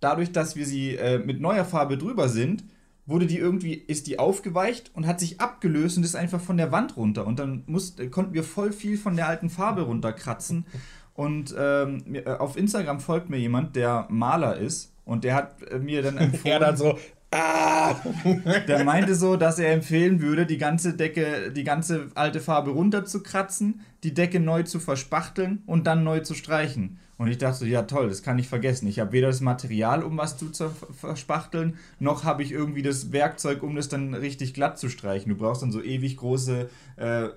[0.00, 2.64] dadurch, dass wir sie äh, mit neuer Farbe drüber sind,
[3.06, 6.72] wurde die irgendwie, ist die aufgeweicht und hat sich abgelöst und ist einfach von der
[6.72, 7.26] Wand runter.
[7.26, 10.66] Und dann mussten, konnten wir voll viel von der alten Farbe runterkratzen.
[11.12, 14.92] Und ähm, äh, auf Instagram folgt mir jemand, der Maler ist.
[15.04, 16.52] Und der hat äh, mir dann empfohlen.
[16.54, 16.98] Er dann so,
[17.30, 17.94] ah!
[18.68, 23.80] Der meinte so, dass er empfehlen würde, die ganze Decke, die ganze alte Farbe runterzukratzen,
[24.02, 26.98] die Decke neu zu verspachteln und dann neu zu streichen.
[27.16, 28.88] Und ich dachte so, ja toll, das kann ich vergessen.
[28.88, 30.50] Ich habe weder das Material, um was zu
[30.92, 35.30] verspachteln, noch habe ich irgendwie das Werkzeug, um das dann richtig glatt zu streichen.
[35.30, 37.28] Du brauchst dann so ewig große äh,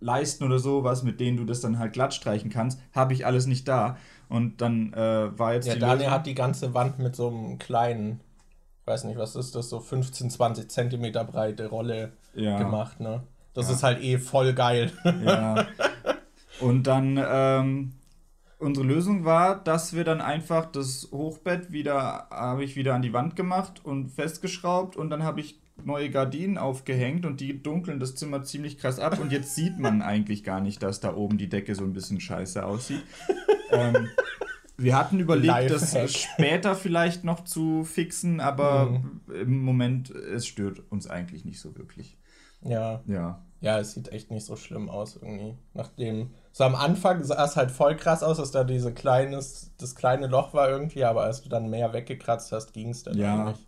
[0.00, 2.78] Leisten oder sowas, mit denen du das dann halt glatt streichen kannst.
[2.92, 3.96] Habe ich alles nicht da.
[4.28, 7.28] Und dann äh, war jetzt Ja, die Daniel Lösung- hat die ganze Wand mit so
[7.28, 8.20] einem kleinen,
[8.82, 12.56] ich weiß nicht, was ist das, so 15, 20 Zentimeter breite Rolle Ja.
[12.58, 13.24] gemacht, ne?
[13.52, 13.74] Das Ja.
[13.74, 14.92] ist halt eh voll geil.
[15.24, 15.66] Ja.
[16.60, 17.92] Und dann, ähm,
[18.64, 23.12] unsere Lösung war, dass wir dann einfach das Hochbett wieder, habe ich wieder an die
[23.12, 28.14] Wand gemacht und festgeschraubt und dann habe ich neue Gardinen aufgehängt und die dunkeln das
[28.14, 31.48] Zimmer ziemlich krass ab und jetzt sieht man eigentlich gar nicht, dass da oben die
[31.48, 33.02] Decke so ein bisschen scheiße aussieht.
[33.72, 34.08] ähm,
[34.76, 39.20] wir hatten überlegt, das später vielleicht noch zu fixen, aber Mhm.
[39.34, 42.16] im Moment, es stört uns eigentlich nicht so wirklich.
[42.62, 43.02] ja.
[43.06, 43.40] Ja.
[43.60, 45.56] Ja, es sieht echt nicht so schlimm aus irgendwie.
[45.72, 49.96] Nachdem, so am Anfang sah es halt voll krass aus, dass da diese kleines, das
[49.96, 53.46] kleine Loch war irgendwie, aber als du dann mehr weggekratzt hast, ging es dann Ja.
[53.46, 53.66] eigentlich.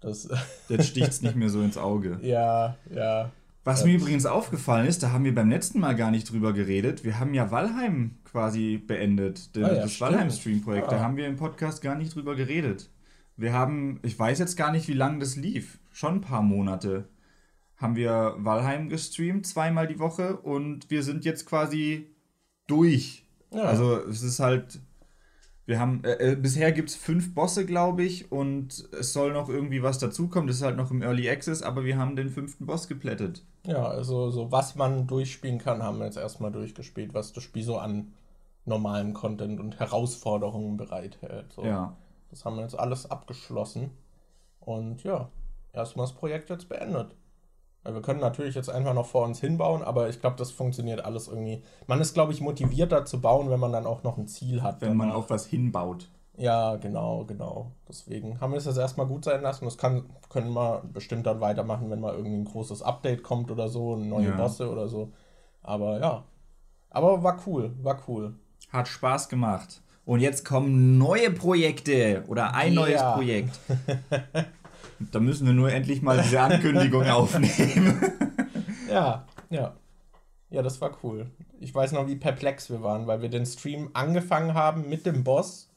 [0.00, 0.28] Das,
[0.68, 2.18] Jetzt sticht es nicht mehr so ins Auge.
[2.22, 3.30] ja, ja.
[3.66, 3.86] Was Ja.
[3.86, 7.02] mir übrigens aufgefallen ist, da haben wir beim letzten Mal gar nicht drüber geredet.
[7.02, 9.98] Wir haben ja Valheim quasi beendet, den, Ah ja, das.
[10.02, 10.92] Valheim-Stream-Projekt.
[10.92, 11.00] Da Ah.
[11.00, 12.90] haben wir im Podcast gar nicht drüber geredet.
[13.38, 15.78] Wir haben, ich weiß jetzt gar nicht, wie lange das lief.
[15.90, 17.08] Schon ein paar Monate
[17.84, 20.38] haben wir Valheim gestreamt, zweimal die Woche.
[20.38, 22.08] Und wir sind jetzt quasi
[22.66, 23.24] durch.
[23.52, 23.62] Ja.
[23.62, 24.80] Also es ist halt,
[25.66, 29.48] wir haben, äh, äh, bisher gibt es fünf Bosse, glaube ich, und es soll noch
[29.48, 30.46] irgendwie was dazukommen.
[30.46, 33.44] Das ist halt noch im Early Access, aber wir haben den fünften Boss geplättet.
[33.66, 37.62] Ja, also so was man durchspielen kann, haben wir jetzt erstmal durchgespielt, was das Spiel
[37.62, 38.12] so an
[38.64, 41.52] normalem Content und Herausforderungen bereithält.
[41.52, 41.64] So.
[41.64, 41.96] Ja.
[42.30, 43.90] Das haben wir jetzt alles abgeschlossen.
[44.60, 45.28] Und ja,
[45.72, 47.14] erstmal das Projekt jetzt beendet.
[47.84, 51.04] Weil wir können natürlich jetzt einfach noch vor uns hinbauen, aber ich glaube, das funktioniert
[51.04, 51.62] alles irgendwie.
[51.86, 54.80] Man ist, glaube ich, motivierter zu bauen, wenn man dann auch noch ein Ziel hat.
[54.80, 56.08] wenn man auf was hinbaut.
[56.36, 57.70] Ja, genau, genau.
[57.88, 59.66] Deswegen haben wir es jetzt erstmal gut sein lassen.
[59.66, 63.68] Das kann, können wir bestimmt dann weitermachen, wenn mal irgendwie ein großes Update kommt oder
[63.68, 64.36] so, neue Ja.
[64.36, 65.12] Bosse oder so.
[65.62, 66.24] Aber ja.
[66.90, 68.34] Aber war cool, war cool.
[68.70, 69.82] Hat Spaß gemacht.
[70.06, 72.80] Und jetzt kommen neue Projekte oder ein Yeah.
[72.82, 73.58] neues Projekt.
[74.98, 78.00] da müssen wir nur endlich mal diese Ankündigung aufnehmen.
[78.90, 79.74] Ja, ja.
[80.50, 81.26] Ja, das war cool.
[81.58, 85.24] Ich weiß noch, wie perplex wir waren, weil wir den Stream angefangen haben mit dem
[85.24, 85.68] Boss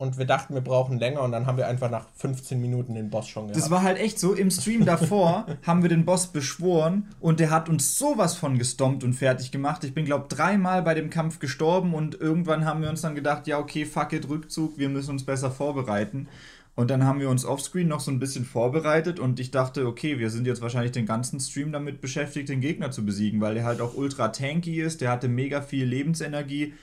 [0.00, 3.10] und wir dachten, wir brauchen länger und dann haben wir einfach nach 15 Minuten den
[3.10, 3.60] Boss schon gehabt.
[3.60, 7.50] Das war halt echt so, im Stream davor haben wir den Boss beschworen und der
[7.50, 9.84] hat uns sowas von gestompt und fertig gemacht.
[9.84, 13.46] Ich bin, glaube dreimal bei dem Kampf gestorben und irgendwann haben wir uns dann gedacht,
[13.46, 16.28] ja, okay, fuck it, Rückzug, wir müssen uns besser vorbereiten.
[16.76, 20.18] Und dann haben wir uns offscreen noch so ein bisschen vorbereitet und ich dachte, okay,
[20.18, 23.64] wir sind jetzt wahrscheinlich den ganzen Stream damit beschäftigt, den Gegner zu besiegen, weil der
[23.64, 26.74] halt auch ultra tanky ist, der hatte mega viel Lebensenergie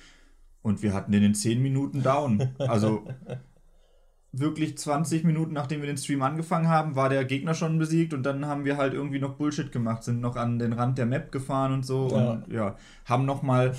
[0.61, 2.49] und wir hatten den in 10 Minuten down.
[2.59, 3.05] Also
[4.33, 8.23] wirklich 20 Minuten nachdem wir den Stream angefangen haben, war der Gegner schon besiegt und
[8.23, 11.31] dann haben wir halt irgendwie noch Bullshit gemacht, sind noch an den Rand der Map
[11.31, 12.31] gefahren und so Ja.
[12.31, 13.73] und ja, haben noch mal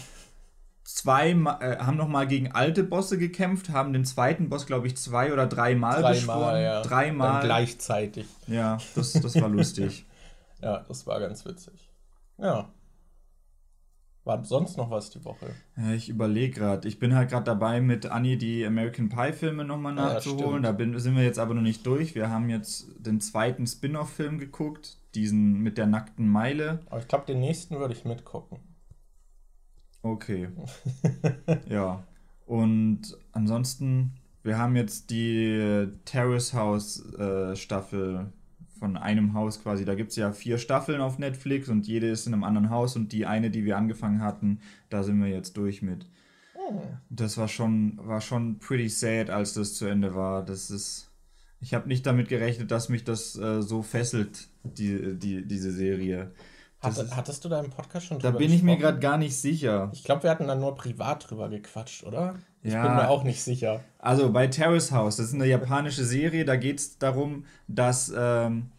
[0.94, 4.96] zwei äh, haben noch mal gegen alte Bosse gekämpft, haben den zweiten Boss glaube ich
[4.96, 6.80] zwei oder dreimal beschworen, dreimal, ja.
[6.80, 7.42] Dann dreimal.
[7.44, 8.26] gleichzeitig.
[8.46, 10.04] Ja, das, das war lustig.
[10.60, 11.88] Ja, das war ganz witzig.
[12.36, 12.68] Ja.
[14.24, 15.46] War sonst noch was die Woche?
[15.76, 16.88] Ja, ich überlege gerade.
[16.88, 20.64] Ich bin halt gerade dabei, mit Anni die American Pie Filme nochmal Ah, nachzuholen.
[20.64, 22.16] da bin, sind wir jetzt aber noch nicht durch.
[22.16, 26.80] Wir haben jetzt den zweiten Spin-off-Film geguckt, diesen mit der nackten Meile.
[26.90, 28.58] Aber ich glaube, den nächsten würde ich mitgucken.
[30.02, 30.48] Okay.
[31.68, 32.04] ja.
[32.46, 38.32] Und ansonsten, wir haben jetzt die Terrace House äh, Staffel
[38.78, 39.84] von einem Haus quasi.
[39.84, 42.96] Da gibt es ja vier Staffeln auf Netflix und jede ist in einem anderen Haus
[42.96, 46.06] und die eine, die wir angefangen hatten, da sind wir jetzt durch mit.
[47.08, 50.44] Das war schon, war schon pretty sad, als das zu Ende war.
[50.44, 51.10] Das ist.
[51.60, 56.30] Ich habe nicht damit gerechnet, dass mich das äh, so fesselt, die, die, diese Serie.
[56.80, 58.80] Hatte, ist, hattest du da im Podcast schon da drüber bin ich mir gesprochen?
[58.82, 59.90] gerade gar nicht sicher.
[59.92, 62.36] Ich glaube, wir hatten da nur privat drüber gequatscht, oder?
[62.62, 62.82] Ich Ja.
[62.82, 63.80] bin mir auch nicht sicher.
[63.98, 68.70] Also bei Terrace House, das ist eine japanische Serie, da geht es darum, dass ähm,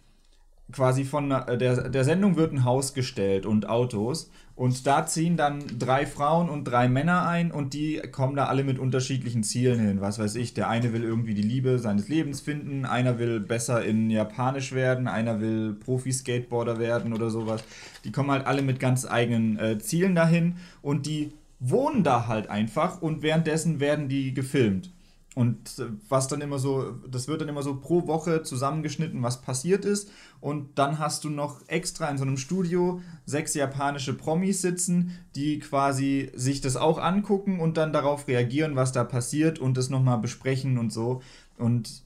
[0.71, 4.29] quasi von äh, der, der Sendung wird ein Haus gestellt und Autos
[4.59, 8.65] und da ziehen dann drei Frauen und drei Männer ein und die kommen da alle
[8.65, 10.01] mit unterschiedlichen Zielen hin.
[10.01, 13.85] Was weiß ich, der eine will irgendwie die Liebe seines Lebens finden, einer will besser
[13.85, 17.63] in Japanisch werden, einer will Profi-Skateboarder werden oder sowas.
[18.03, 22.49] Die kommen halt alle mit ganz eigenen äh, Zielen dahin und die wohnen da halt
[22.49, 24.91] einfach und währenddessen werden die gefilmt.
[25.39, 29.41] Und äh, was dann immer so, das wird dann immer so pro Woche zusammengeschnitten, was
[29.41, 30.11] passiert ist.
[30.41, 35.59] Und dann hast du noch extra in so einem Studio sechs japanische Promis sitzen, die
[35.59, 40.17] quasi sich das auch angucken und dann darauf reagieren, was da passiert und das nochmal
[40.17, 41.21] besprechen und so.
[41.57, 42.03] Und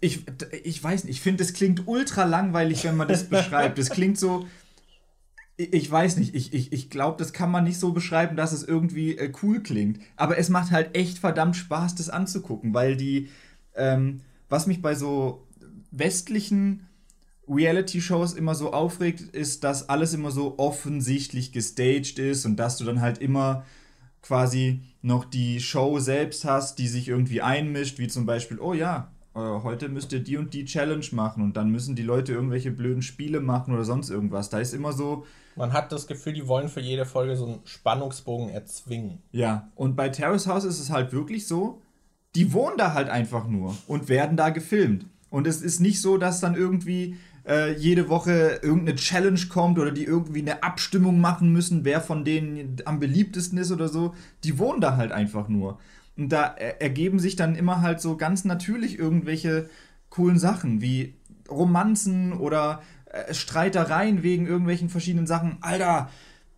[0.00, 0.24] ich,
[0.64, 3.78] ich weiß nicht, ich finde, es klingt ultra langweilig, wenn man das beschreibt.
[3.78, 4.46] Es klingt so,
[5.56, 8.64] ich weiß nicht, ich, ich, ich glaube, das kann man nicht so beschreiben, dass es
[8.64, 10.00] irgendwie äh, cool klingt.
[10.16, 13.28] Aber es macht halt echt verdammt Spaß, das anzugucken, weil die,
[13.76, 15.46] ähm, was mich bei so
[15.92, 16.88] westlichen
[17.48, 22.84] Reality-Shows immer so aufregt, ist, dass alles immer so offensichtlich gestaged ist und dass du
[22.84, 23.64] dann halt immer
[24.22, 29.12] quasi noch die Show selbst hast, die sich irgendwie einmischt, wie zum Beispiel, oh ja,
[29.34, 33.02] heute müsst ihr die und die Challenge machen und dann müssen die Leute irgendwelche blöden
[33.02, 34.50] Spiele machen oder sonst irgendwas.
[34.50, 37.60] Da ist immer so, man hat das Gefühl, die wollen für jede Folge so einen
[37.64, 39.18] Spannungsbogen erzwingen.
[39.32, 41.80] Ja, und bei Terrace House ist es halt wirklich so,
[42.34, 45.06] die wohnen da halt einfach nur und werden da gefilmt.
[45.30, 47.16] Und es ist nicht so, dass dann irgendwie
[47.46, 52.24] äh, jede Woche irgendeine Challenge kommt oder die irgendwie eine Abstimmung machen müssen, wer von
[52.24, 54.14] denen am beliebtesten ist oder so.
[54.44, 55.78] Die wohnen da halt einfach nur.
[56.16, 59.68] Und da ergeben sich dann immer halt so ganz natürlich irgendwelche
[60.10, 61.14] coolen Sachen wie
[61.50, 65.58] Romanzen oder äh, Streitereien wegen irgendwelchen verschiedenen Sachen.
[65.60, 66.08] Alter,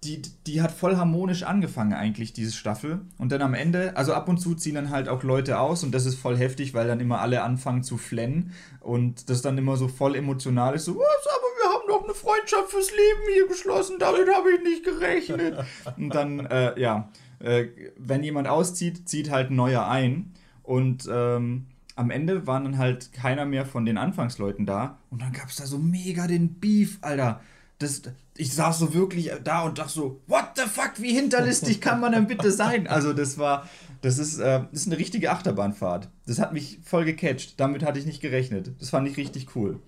[0.04, 3.00] die, die hat voll harmonisch angefangen eigentlich, diese Staffel.
[3.18, 5.94] Und dann am Ende, also ab und zu ziehen dann halt auch Leute aus und
[5.94, 9.76] das ist voll heftig, weil dann immer alle anfangen zu flennen und das dann immer
[9.76, 13.48] so voll emotional ist, so, was, aber wir haben doch eine Freundschaft fürs Leben hier
[13.48, 15.64] geschlossen, damit habe ich nicht gerechnet.
[15.96, 17.08] und dann, äh, ja,
[17.40, 22.78] äh, wenn jemand auszieht, zieht halt ein neuer ein und ähm, am Ende waren dann
[22.78, 24.98] halt keiner mehr von den Anfangsleuten da.
[25.10, 27.40] Und dann gab es da so mega den Beef, Alter.
[27.78, 28.02] Das,
[28.36, 32.12] ich saß so wirklich da und dachte so, what the fuck, wie hinterlistig kann man
[32.12, 32.86] denn bitte sein?
[32.86, 33.68] Also das war,
[34.02, 36.08] das ist, äh, das ist eine richtige Achterbahnfahrt.
[36.26, 37.58] Das hat mich voll gecatcht.
[37.58, 38.72] Damit hatte ich nicht gerechnet.
[38.78, 39.80] Das fand ich richtig cool.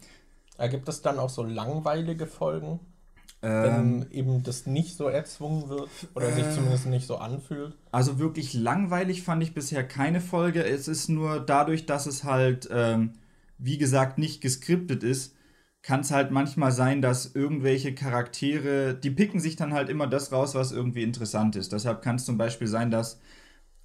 [0.56, 2.80] Ergibt es dann auch so langweilige Folgen?
[3.40, 7.76] Ähm, wenn eben das nicht so erzwungen wird oder äh, sich zumindest nicht so anfühlt.
[7.92, 10.64] Also wirklich langweilig fand ich bisher keine Folge.
[10.64, 13.12] Es ist nur dadurch, dass es halt, ähm,
[13.58, 15.36] wie gesagt, nicht geskriptet ist,
[15.82, 20.32] kann es halt manchmal sein, dass irgendwelche Charaktere, die picken sich dann halt immer das
[20.32, 21.72] raus, was irgendwie interessant ist.
[21.72, 23.20] Deshalb kann es zum Beispiel sein, dass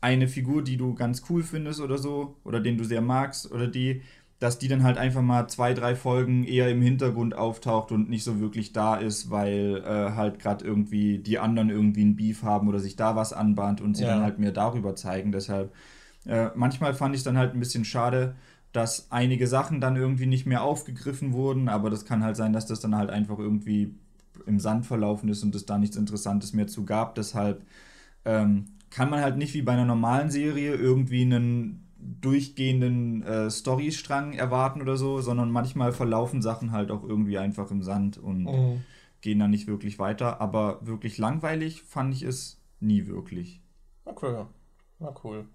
[0.01, 3.67] eine Figur, die du ganz cool findest oder so, oder den du sehr magst, oder
[3.67, 4.01] die
[4.43, 8.25] dass die dann halt einfach mal zwei, drei Folgen eher im Hintergrund auftaucht und nicht
[8.25, 12.67] so wirklich da ist, weil äh, halt gerade irgendwie die anderen irgendwie ein Beef haben
[12.67, 14.09] oder sich da was anbahnt und sie ja.
[14.09, 15.31] dann halt mehr darüber zeigen.
[15.31, 15.73] Deshalb,
[16.25, 18.35] äh, manchmal fand ich dann halt ein bisschen schade,
[18.73, 22.65] dass einige Sachen dann irgendwie nicht mehr aufgegriffen wurden, aber das kann halt sein, dass
[22.65, 23.95] das dann halt einfach irgendwie
[24.45, 27.15] im Sand verlaufen ist und es da nichts Interessantes mehr zu gab.
[27.15, 27.61] Deshalb
[28.25, 31.82] ähm, kann man halt nicht wie bei einer normalen Serie irgendwie einen
[32.21, 37.83] durchgehenden äh, Storystrang erwarten oder so, sondern manchmal verlaufen Sachen halt auch irgendwie einfach im
[37.83, 38.81] Sand und mhm.
[39.21, 40.41] gehen dann nicht wirklich weiter.
[40.41, 43.61] Aber wirklich langweilig fand ich es nie wirklich.
[44.05, 44.45] Okay,
[44.99, 45.45] na cool.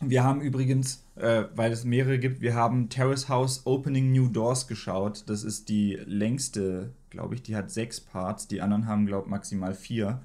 [0.00, 4.68] Wir haben übrigens, äh, weil es mehrere gibt, wir haben Terrace House Opening New Doors
[4.68, 5.24] geschaut.
[5.26, 8.46] Das ist die längste, glaube ich, die hat sechs Parts.
[8.46, 10.20] Die anderen haben, glaube ich, maximal vier.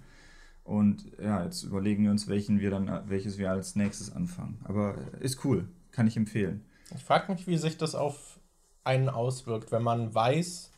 [0.64, 4.60] Und ja, jetzt überlegen wir uns, welchen wir dann, welches wir als nächstes anfangen.
[4.64, 6.64] Aber ist cool, kann ich empfehlen.
[6.96, 8.40] Ich frage mich, wie sich das auf
[8.84, 10.72] einen auswirkt, wenn man weiß,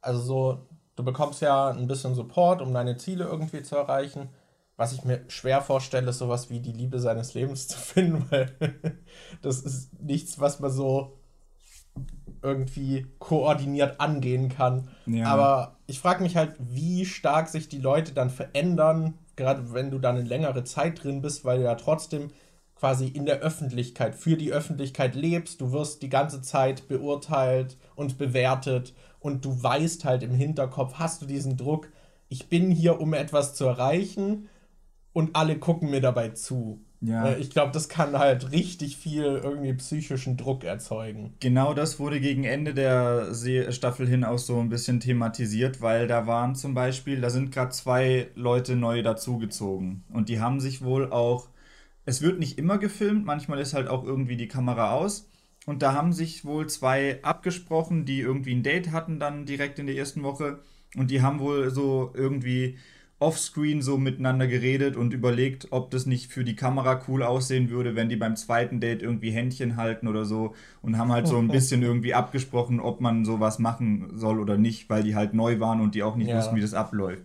[0.00, 4.28] also so, du bekommst ja ein bisschen Support, um deine Ziele irgendwie zu erreichen.
[4.76, 8.56] Was ich mir schwer vorstelle, ist sowas wie die Liebe seines Lebens zu finden, weil
[9.42, 11.18] das ist nichts, was man so
[12.44, 14.88] irgendwie koordiniert angehen kann.
[15.06, 15.26] Ja.
[15.26, 19.98] Aber ich frage mich halt, wie stark sich die Leute dann verändern, gerade wenn du
[19.98, 22.30] dann eine längere Zeit drin bist, weil du ja trotzdem
[22.76, 25.60] quasi in der Öffentlichkeit, für die Öffentlichkeit lebst.
[25.60, 31.22] Du wirst die ganze Zeit beurteilt und bewertet und du weißt halt im Hinterkopf, hast
[31.22, 31.88] du diesen Druck,
[32.28, 34.48] ich bin hier, um etwas zu erreichen
[35.12, 36.83] und alle gucken mir dabei zu.
[37.04, 37.28] Ja.
[37.28, 41.34] Äh, ich glaube, das kann halt richtig viel irgendwie psychischen Druck erzeugen.
[41.40, 43.34] Genau das wurde gegen Ende der
[43.70, 47.70] Staffel hin auch so ein bisschen thematisiert, weil da waren zum Beispiel, da sind gerade
[47.70, 51.48] zwei Leute neu dazugezogen und die haben sich wohl auch,
[52.06, 55.28] es wird nicht immer gefilmt, manchmal ist halt auch irgendwie die Kamera aus.
[55.66, 59.86] Und da haben sich wohl zwei abgesprochen, die irgendwie ein Date hatten dann direkt in
[59.86, 60.60] der ersten Woche.
[60.94, 62.76] Und die haben wohl so irgendwie
[63.24, 67.96] offscreen so miteinander geredet und überlegt, ob das nicht für die Kamera cool aussehen würde,
[67.96, 71.48] wenn die beim zweiten Date irgendwie Händchen halten oder so und haben halt so ein
[71.56, 75.80] bisschen irgendwie abgesprochen, ob man sowas machen soll oder nicht, weil die halt neu waren
[75.80, 76.36] und die auch nicht ja.
[76.36, 77.22] wussten, wie das abläuft.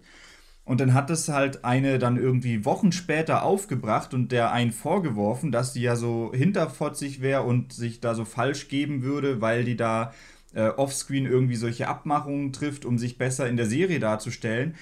[0.63, 5.51] Und dann hat es halt eine dann irgendwie Wochen später aufgebracht und der einen vorgeworfen,
[5.51, 9.75] dass die ja so hinterfotzig wäre und sich da so falsch geben würde, weil die
[9.75, 10.13] da
[10.53, 14.75] äh, offscreen irgendwie solche Abmachungen trifft, um sich besser in der Serie darzustellen.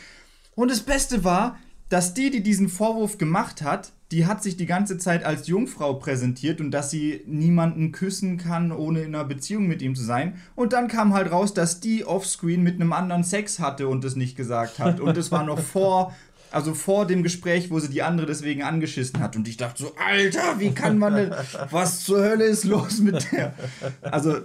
[0.58, 4.66] Und das Beste war, dass die, die diesen Vorwurf gemacht hat, die hat sich die
[4.66, 9.68] ganze Zeit als Jungfrau präsentiert und dass sie niemanden küssen kann, ohne in einer Beziehung
[9.68, 10.42] mit ihm zu sein.
[10.56, 14.16] Und dann kam halt raus, dass die offscreen mit einem anderen Sex hatte und es
[14.16, 15.00] nicht gesagt hat.
[15.00, 16.16] Und es war noch vor,
[16.50, 19.36] also vor dem Gespräch, wo sie die andere deswegen angeschissen hat.
[19.36, 21.36] Und ich dachte so, Alter, wie kann man denn,
[21.70, 23.54] was zur Hölle ist los mit der?
[24.02, 24.38] Also,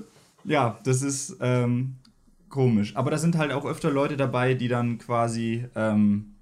[0.45, 1.95] ja, das ist ähm,
[2.53, 2.95] komisch.
[2.95, 6.37] Aber da sind halt auch öfter Leute dabei, die dann quasi ähm,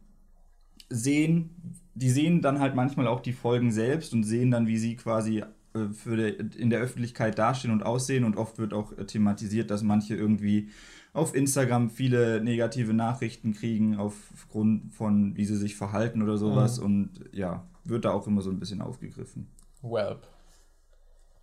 [0.90, 4.96] sehen, die sehen dann halt manchmal auch die Folgen selbst und sehen dann, wie sie
[4.96, 8.24] quasi äh, für de, in der Öffentlichkeit dastehen und aussehen.
[8.24, 10.68] Und oft wird auch äh, thematisiert, dass manche irgendwie
[11.12, 16.78] auf Instagram viele negative Nachrichten kriegen aufgrund von, wie sie sich verhalten oder sowas.
[16.78, 16.84] Mhm.
[16.84, 19.48] Und ja, wird da auch immer so ein bisschen aufgegriffen.
[19.82, 20.26] Welp.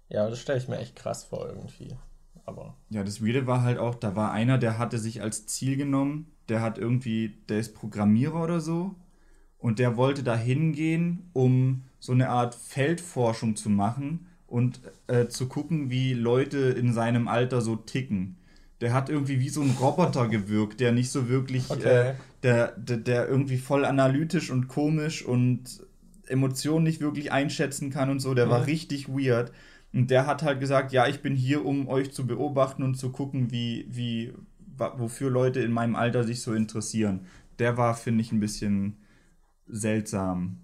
[0.10, 1.96] Ja, das stelle ich mir echt krass vor irgendwie.
[2.48, 2.76] Aber.
[2.90, 6.32] Ja, das Weirde war halt auch, da war einer, der hatte sich als Ziel genommen,
[6.48, 8.96] der hat irgendwie, der ist Programmierer oder so
[9.60, 15.50] und der wollte da hingehen, um so eine Art Feldforschung zu machen und äh, zu
[15.50, 18.38] gucken, wie Leute in seinem Alter so ticken.
[18.80, 22.12] Der hat irgendwie wie so ein Roboter gewirkt, der nicht so wirklich, okay.
[22.12, 25.82] äh, der, der, der irgendwie voll analytisch und komisch und
[26.28, 28.34] Emotionen nicht wirklich einschätzen kann und so.
[28.34, 28.52] Der mhm.
[28.52, 29.52] war richtig weird.
[29.98, 33.12] Und der hat halt gesagt, ja, ich bin hier, um euch zu beobachten und zu
[33.12, 34.32] gucken, wie, wie,
[34.78, 37.26] wofür Leute in meinem Alter sich so interessieren.
[37.58, 38.98] Der war, finde ich, ein bisschen
[39.66, 40.60] seltsam.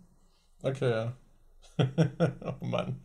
[0.62, 1.14] Okay, ja.
[2.46, 2.98] oh Mann.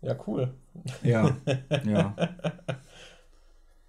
[0.00, 0.54] Ja, cool.
[1.02, 1.36] Ja,
[1.84, 2.16] ja.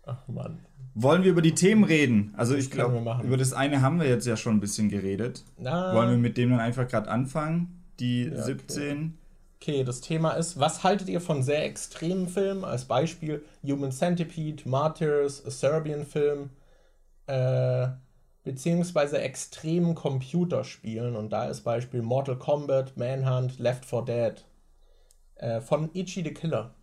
[0.05, 0.60] Ach Mann.
[0.93, 2.34] Wollen wir über die Themen reden?
[2.36, 5.45] Also ich glaube, über das eine haben wir jetzt ja schon ein bisschen geredet.
[5.58, 5.95] Na.
[5.95, 7.86] Wollen wir mit dem dann einfach gerade anfangen?
[8.01, 8.97] Die ja, 17.
[8.97, 9.12] Okay.
[9.60, 12.64] Okay, das Thema ist, was haltet ihr von sehr extremen Filmen?
[12.64, 16.49] Als Beispiel Human Centipede, Martyrs, A Serbian Film.
[17.28, 17.89] Äh,
[18.47, 21.18] beziehungsweise extremen Computerspielen.
[21.18, 24.45] Und da ist Beispiel Mortal Kombat, Manhunt, Left 4 Dead
[25.36, 26.74] äh, von Ichi the Killer.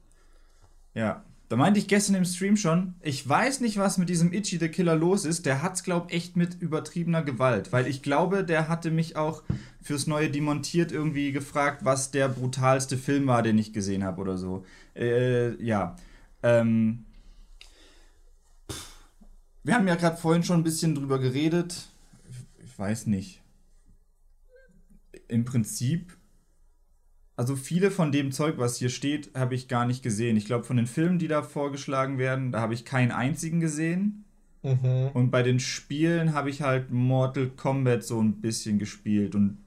[0.93, 1.25] Ja,
[1.55, 4.69] da meinte ich gestern im Stream schon, ich weiß nicht, was mit diesem Ichi the
[4.69, 5.47] Killer los ist.
[5.47, 7.73] Der hat's, glaub echt mit übertriebener Gewalt.
[7.73, 9.45] Weil ich glaube, der hatte mich auch
[9.81, 14.37] fürs neue Demontiert irgendwie gefragt, was der brutalste Film war, den ich gesehen habe oder
[14.37, 14.65] so.
[14.97, 15.95] Äh, ja.
[16.43, 17.05] Ähm,
[19.63, 21.87] wir haben ja gerade vorhin schon ein bisschen drüber geredet.
[22.65, 23.43] Ich weiß nicht.
[25.29, 26.17] Im Prinzip,
[27.37, 30.37] also viele von dem Zeug, was hier steht, habe ich gar nicht gesehen.
[30.37, 34.24] Ich glaube, von den Filmen, die da vorgeschlagen werden, da habe ich keinen einzigen gesehen.
[34.62, 35.11] Mhm.
[35.12, 39.35] Und bei den Spielen habe ich halt Mortal Kombat so ein bisschen gespielt.
[39.35, 39.59] Und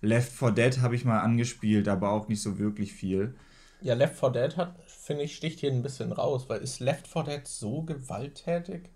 [0.00, 3.34] Left 4 Dead habe ich mal angespielt, aber auch nicht so wirklich viel.
[3.80, 7.08] Ja, Left 4 Dead hat, finde ich, sticht hier ein bisschen raus, weil ist Left
[7.08, 8.90] 4 Dead so gewalttätig?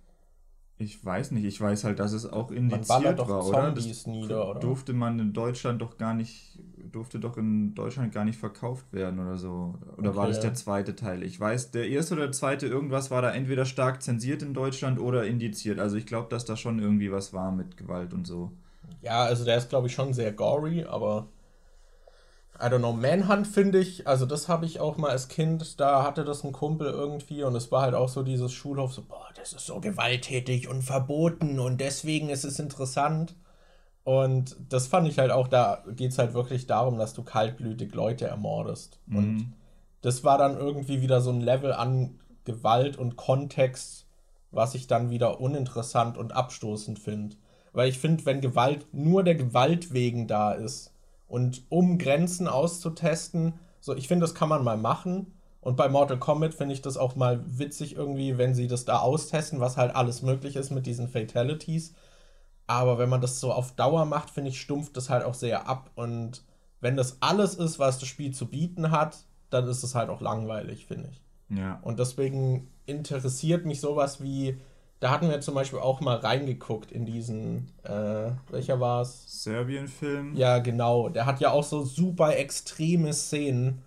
[0.78, 3.70] Ich weiß nicht, ich weiß halt, dass es auch indiziert doch war, oder?
[3.72, 4.60] Das nieder, oder?
[4.60, 6.58] Durfte man in Deutschland doch gar nicht,
[6.92, 9.74] durfte doch in Deutschland gar nicht verkauft werden oder so.
[9.96, 10.18] Oder okay.
[10.18, 11.22] war das der zweite Teil?
[11.22, 15.00] Ich weiß, der erste oder der zweite irgendwas war da entweder stark zensiert in Deutschland
[15.00, 15.78] oder indiziert.
[15.78, 18.52] Also ich glaube, dass da schon irgendwie was war mit Gewalt und so.
[19.00, 21.26] Ja, also der ist, glaube ich, schon sehr gory, aber
[22.60, 26.04] I don't know, Manhunt finde ich, also das habe ich auch mal als Kind, da
[26.04, 29.28] hatte das ein Kumpel irgendwie und es war halt auch so dieses Schulhof, so, boah,
[29.34, 33.34] das ist so gewalttätig und verboten und deswegen ist es interessant.
[34.04, 37.94] Und das fand ich halt auch, da geht es halt wirklich darum, dass du kaltblütig
[37.94, 39.00] Leute ermordest.
[39.06, 39.16] Mhm.
[39.16, 39.52] Und
[40.00, 44.06] das war dann irgendwie wieder so ein Level an Gewalt und Kontext,
[44.50, 47.36] was ich dann wieder uninteressant und abstoßend finde.
[47.72, 50.92] Weil ich finde, wenn Gewalt nur der Gewalt wegen da ist,
[51.32, 55.32] und um Grenzen auszutesten, so ich finde, das kann man mal machen.
[55.62, 58.98] Und bei Mortal Kombat finde ich das auch mal witzig irgendwie, wenn sie das da
[58.98, 61.94] austesten, was halt alles möglich ist mit diesen Fatalities.
[62.72, 65.68] Aber wenn man das so auf Dauer macht, finde ich, stumpft das halt auch sehr
[65.68, 65.90] ab.
[65.94, 66.42] Und
[66.80, 69.18] wenn das alles ist, was das Spiel zu bieten hat,
[69.50, 71.22] dann ist es halt auch langweilig, finde ich.
[71.58, 71.80] Ja.
[71.82, 74.58] Und deswegen interessiert mich sowas wie
[75.00, 79.42] da hatten wir zum Beispiel auch mal reingeguckt in diesen, äh, welcher war es?
[79.42, 80.36] Serbien-Film.
[80.36, 81.08] Ja, genau.
[81.08, 83.82] Der hat ja auch so super extreme Szenen,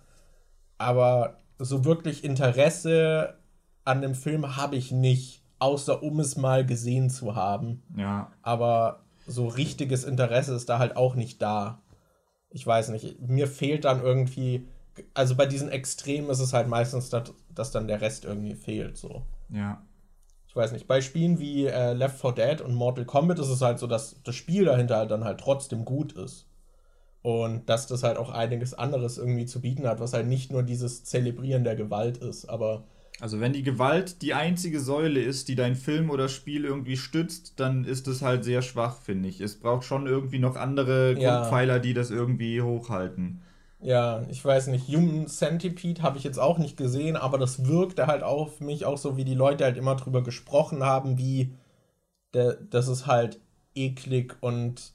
[0.76, 3.38] aber so wirklich Interesse
[3.86, 7.82] an dem Film habe ich nicht, außer um es mal gesehen zu haben.
[7.96, 8.30] Ja.
[8.42, 11.82] Aber so richtiges Interesse ist da halt auch nicht da.
[12.50, 14.68] Ich weiß nicht, mir fehlt dann irgendwie,
[15.14, 18.96] also bei diesen Extremen ist es halt meistens, dass, dass dann der Rest irgendwie fehlt,
[18.96, 19.22] so.
[19.48, 19.82] Ja
[20.56, 23.60] ich weiß nicht, bei Spielen wie äh, Left 4 Dead und Mortal Kombat ist es
[23.60, 26.48] halt so, dass das Spiel dahinter halt dann halt trotzdem gut ist.
[27.20, 30.62] Und dass das halt auch einiges anderes irgendwie zu bieten hat, was halt nicht nur
[30.62, 32.84] dieses Zelebrieren der Gewalt ist, aber.
[33.18, 37.54] Also wenn die Gewalt die einzige Säule ist, die dein Film oder Spiel irgendwie stützt,
[37.58, 39.40] dann ist es halt sehr schwach, finde ich.
[39.40, 41.36] Es braucht schon irgendwie noch andere ja.
[41.38, 43.42] Grundpfeiler, die das irgendwie hochhalten.
[43.80, 48.06] Ja, ich weiß nicht, Human Centipede habe ich jetzt auch nicht gesehen, aber das wirkte
[48.06, 51.54] halt auf mich auch so, wie die Leute halt immer drüber gesprochen haben, wie
[52.32, 53.40] das ist halt
[53.74, 54.92] eklig und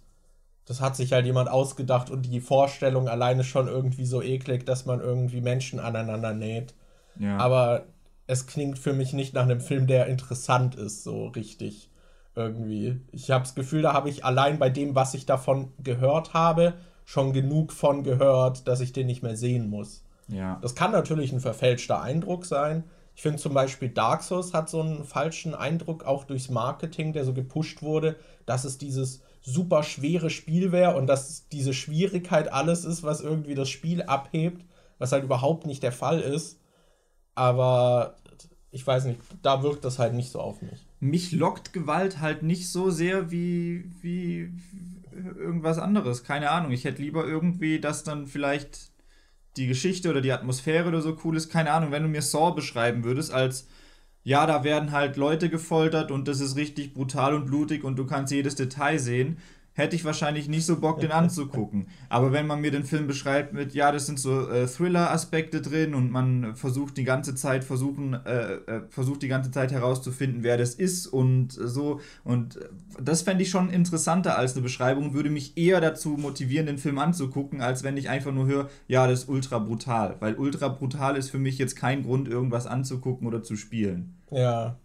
[0.65, 4.86] das hat sich halt jemand ausgedacht und die Vorstellung alleine schon irgendwie so eklig, dass
[4.86, 6.76] man irgendwie Menschen aneinander näht.
[7.19, 7.38] Ja.
[7.38, 7.86] Aber
[8.28, 11.89] es klingt für mich nicht nach einem Film, der interessant ist, so richtig
[12.36, 12.99] irgendwie.
[13.11, 16.76] Ich habe das Gefühl, da habe ich allein bei dem, was ich davon gehört habe,
[17.05, 20.03] schon genug von gehört, dass ich den nicht mehr sehen muss.
[20.28, 20.59] Ja.
[20.61, 22.86] Das kann natürlich ein verfälschter Eindruck sein.
[23.15, 27.26] Ich finde zum Beispiel Dark Souls hat so einen falschen Eindruck, auch durchs Marketing, der
[27.26, 28.15] so gepusht wurde,
[28.45, 33.55] dass es dieses super schwere Spiel wäre und dass diese Schwierigkeit alles ist, was irgendwie
[33.55, 34.65] das Spiel abhebt,
[34.99, 36.61] was halt überhaupt nicht der Fall ist.
[37.36, 38.15] Aber
[38.71, 40.86] ich weiß nicht, da wirkt das halt nicht so auf mich.
[40.99, 44.53] Mich lockt Gewalt halt nicht so sehr wie, wie
[45.11, 46.23] irgendwas anderes.
[46.23, 46.71] Keine Ahnung.
[46.71, 48.91] Ich hätte lieber irgendwie, dass dann vielleicht
[49.57, 51.49] die Geschichte oder die Atmosphäre oder so cool ist.
[51.49, 53.67] Keine Ahnung, wenn du mir Saw beschreiben würdest als
[54.23, 58.05] ja, da werden halt Leute gefoltert und das ist richtig brutal und blutig und du
[58.05, 59.38] kannst jedes Detail sehen
[59.74, 61.88] hätte ich wahrscheinlich nicht so Bock, den anzugucken.
[62.09, 65.95] Aber wenn man mir den Film beschreibt mit, ja, das sind so äh, Thriller-Aspekte drin
[65.95, 70.57] und man versucht die ganze Zeit versuchen, äh, äh, versucht die ganze Zeit herauszufinden, wer
[70.57, 72.01] das ist und so.
[72.24, 72.59] Und
[72.99, 76.99] das fände ich schon interessanter als eine Beschreibung, würde mich eher dazu motivieren, den Film
[76.99, 80.17] anzugucken, als wenn ich einfach nur höre, ja, das ist ultra brutal.
[80.19, 84.15] Weil ultra brutal ist für mich jetzt kein Grund, irgendwas anzugucken oder zu spielen.
[84.32, 84.78] Ja.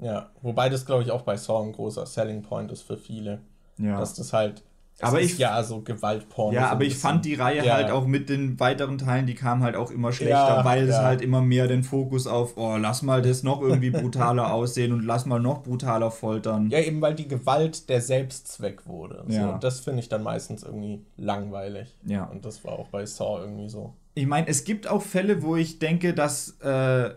[0.00, 3.40] Ja, wobei das, glaube ich, auch bei Saw ein großer Selling Point ist für viele.
[3.78, 3.98] Ja.
[3.98, 4.62] Dass das halt.
[4.98, 6.52] Das aber ich, ja so Gewaltporn.
[6.52, 7.74] Ja, so aber ich fand die Reihe ja.
[7.74, 10.96] halt auch mit den weiteren Teilen, die kamen halt auch immer schlechter, ja, weil es
[10.96, 15.04] halt immer mehr den Fokus auf, oh, lass mal das noch irgendwie brutaler aussehen und
[15.04, 16.68] lass mal noch brutaler foltern.
[16.70, 19.22] Ja, eben weil die Gewalt der Selbstzweck wurde.
[19.28, 19.50] So, ja.
[19.50, 21.96] Und das finde ich dann meistens irgendwie langweilig.
[22.04, 22.24] Ja.
[22.24, 23.94] Und das war auch bei Saw irgendwie so.
[24.14, 27.10] Ich meine, es gibt auch Fälle, wo ich denke, dass äh,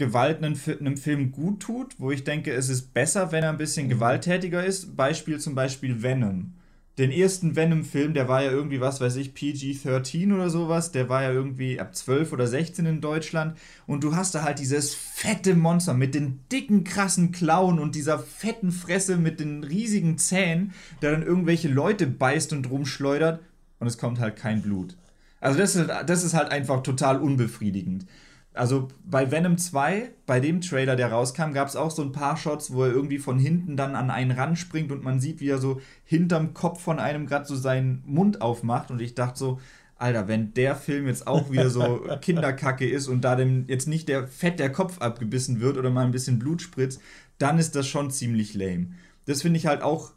[0.00, 3.58] Gewalt einem, einem Film gut tut, wo ich denke, es ist besser, wenn er ein
[3.58, 3.90] bisschen mhm.
[3.90, 4.96] gewalttätiger ist.
[4.96, 6.54] Beispiel zum Beispiel Venom.
[6.98, 11.22] Den ersten Venom-Film, der war ja irgendwie, was weiß ich, PG-13 oder sowas, der war
[11.22, 13.56] ja irgendwie ab 12 oder 16 in Deutschland.
[13.86, 18.18] Und du hast da halt dieses fette Monster mit den dicken, krassen Klauen und dieser
[18.18, 23.40] fetten Fresse mit den riesigen Zähnen, der dann irgendwelche Leute beißt und rumschleudert
[23.78, 24.96] und es kommt halt kein Blut.
[25.40, 28.06] Also das ist, das ist halt einfach total unbefriedigend.
[28.52, 32.36] Also bei Venom 2, bei dem Trailer, der rauskam, gab es auch so ein paar
[32.36, 35.48] Shots, wo er irgendwie von hinten dann an einen Rand springt und man sieht, wie
[35.48, 38.90] er so hinterm Kopf von einem gerade so seinen Mund aufmacht.
[38.90, 39.60] Und ich dachte so,
[39.94, 44.08] Alter, wenn der Film jetzt auch wieder so Kinderkacke ist und da dem jetzt nicht
[44.08, 47.00] der Fett der Kopf abgebissen wird oder mal ein bisschen Blut spritzt,
[47.38, 48.94] dann ist das schon ziemlich lame.
[49.26, 50.12] Das finde ich halt auch,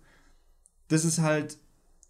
[0.88, 1.58] das ist halt,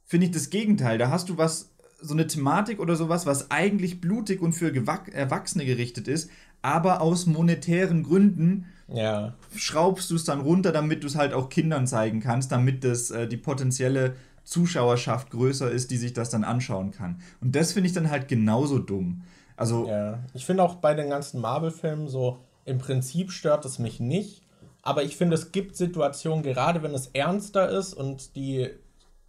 [0.06, 0.98] finde ich das Gegenteil.
[0.98, 1.73] Da hast du was
[2.04, 4.74] so eine Thematik oder sowas, was eigentlich blutig und für
[5.14, 6.30] Erwachsene gerichtet ist,
[6.62, 9.34] aber aus monetären Gründen ja.
[9.56, 13.12] schraubst du es dann runter, damit du es halt auch Kindern zeigen kannst, damit das
[13.12, 17.20] äh, die potenzielle Zuschauerschaft größer ist, die sich das dann anschauen kann.
[17.42, 19.24] Und das finde ich dann halt genauso dumm.
[19.56, 24.00] Also ja, ich finde auch bei den ganzen Marvel-Filmen so, im Prinzip stört es mich
[24.00, 24.42] nicht,
[24.82, 28.70] aber ich finde, es gibt Situationen, gerade wenn es ernster ist und die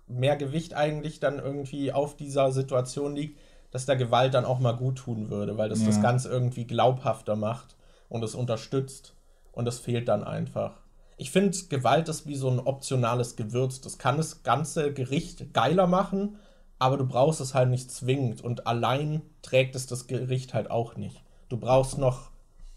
[0.06, 3.38] mehr Gewicht eigentlich dann irgendwie auf dieser Situation liegt,
[3.70, 5.86] dass der Gewalt dann auch mal gut tun würde, weil das ja.
[5.86, 7.76] das Ganze irgendwie glaubhafter macht
[8.08, 9.14] und es unterstützt
[9.52, 10.80] und es fehlt dann einfach.
[11.16, 13.80] Ich finde, Gewalt ist wie so ein optionales Gewürz.
[13.80, 16.36] Das kann das ganze Gericht geiler machen,
[16.78, 20.96] aber du brauchst es halt nicht zwingend und allein trägt es das Gericht halt auch
[20.96, 21.22] nicht.
[21.48, 22.30] Du brauchst noch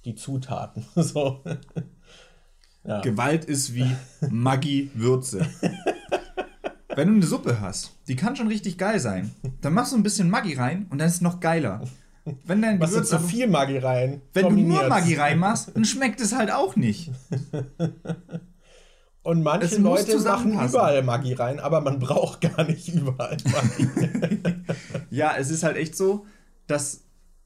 [0.05, 0.85] die Zutaten.
[0.95, 1.43] so.
[2.83, 3.01] ja.
[3.01, 3.95] Gewalt ist wie
[4.29, 5.45] Maggi-Würze.
[6.97, 9.29] Wenn du eine Suppe hast, die kann schon richtig geil sein,
[9.61, 11.83] dann machst du ein bisschen Maggi rein und dann ist es noch geiler.
[12.43, 14.23] Wenn dein Machst du zu viel Maggi rein?
[14.33, 17.11] Wenn du nur Maggi reinmachst, dann schmeckt es halt auch nicht.
[19.21, 23.89] Und manche es Leute machen überall Maggi rein, aber man braucht gar nicht überall Maggi.
[25.11, 26.25] ja, es ist halt echt so,
[26.65, 27.03] dass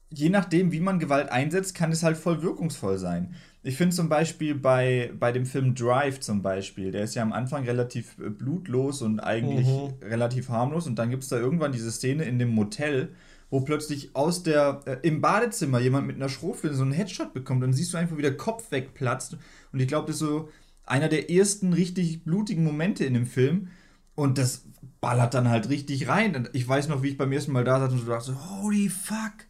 [0.08, 3.34] je nachdem, wie man Gewalt einsetzt, kann es halt voll wirkungsvoll sein.
[3.64, 7.32] Ich finde zum Beispiel bei, bei dem Film Drive zum Beispiel, der ist ja am
[7.32, 9.94] Anfang relativ äh, blutlos und eigentlich mhm.
[10.02, 13.10] relativ harmlos und dann gibt es da irgendwann diese Szene in dem Motel,
[13.50, 17.62] wo plötzlich aus der, äh, im Badezimmer jemand mit einer Schrotflinte so einen Headshot bekommt,
[17.62, 19.36] dann siehst du einfach, wie der Kopf wegplatzt.
[19.72, 20.48] Und ich glaube, das ist so
[20.84, 23.68] einer der ersten richtig blutigen Momente in dem Film.
[24.14, 24.64] Und das
[25.00, 26.34] ballert dann halt richtig rein.
[26.36, 28.88] Und ich weiß noch, wie ich beim ersten Mal da saß und so dachte, holy
[28.88, 29.46] fuck.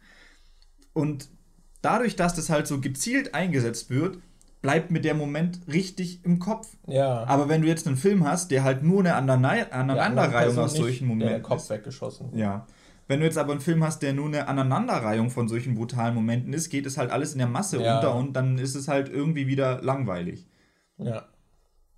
[0.93, 1.29] Und
[1.83, 4.17] dadurch, dass das halt so gezielt eingesetzt wird,
[4.63, 6.75] bleibt mir der Moment richtig im Kopf.
[6.87, 7.25] Ja.
[7.25, 11.33] Aber wenn du jetzt einen Film hast, der halt nur eine Aneinanderreihung aus solchen Momenten.
[11.33, 12.35] Der Kopf weggeschossen.
[12.35, 12.65] Ja.
[13.07, 16.53] Wenn du jetzt aber einen Film hast, der nur eine Aneinanderreihung von solchen brutalen Momenten
[16.53, 17.97] ist, geht es halt alles in der Masse ja.
[17.97, 20.47] unter und dann ist es halt irgendwie wieder langweilig.
[20.97, 21.27] Ja.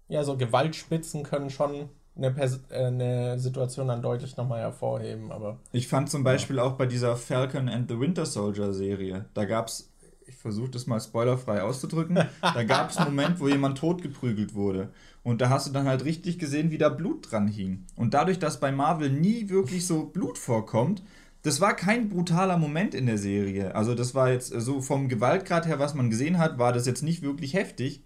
[0.08, 5.60] Ja, so Gewaltspitzen können schon eine, Pers äh, eine Situation dann deutlich nochmal hervorheben, aber.
[5.72, 6.64] Ich fand zum Beispiel ja.
[6.64, 9.92] auch bei dieser Falcon and the Winter Soldier Serie, da gab es,
[10.26, 14.90] ich versuche das mal spoilerfrei auszudrücken, da gab es einen Moment, wo jemand totgeprügelt wurde.
[15.24, 17.86] Und da hast du dann halt richtig gesehen, wie da Blut dran hing.
[17.96, 21.02] Und dadurch, dass bei Marvel nie wirklich so Blut vorkommt,
[21.42, 23.76] das war kein brutaler Moment in der Serie.
[23.76, 27.04] Also das war jetzt so vom Gewaltgrad her, was man gesehen hat, war das jetzt
[27.04, 28.04] nicht wirklich heftig.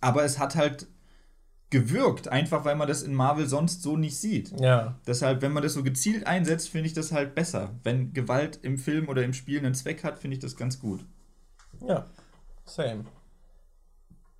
[0.00, 0.88] Aber es hat halt
[1.70, 4.58] gewirkt, einfach weil man das in Marvel sonst so nicht sieht.
[4.60, 4.96] Ja.
[5.06, 7.70] Deshalb, wenn man das so gezielt einsetzt, finde ich das halt besser.
[7.84, 11.04] Wenn Gewalt im Film oder im Spiel einen Zweck hat, finde ich das ganz gut.
[11.86, 12.06] Ja,
[12.64, 13.04] same.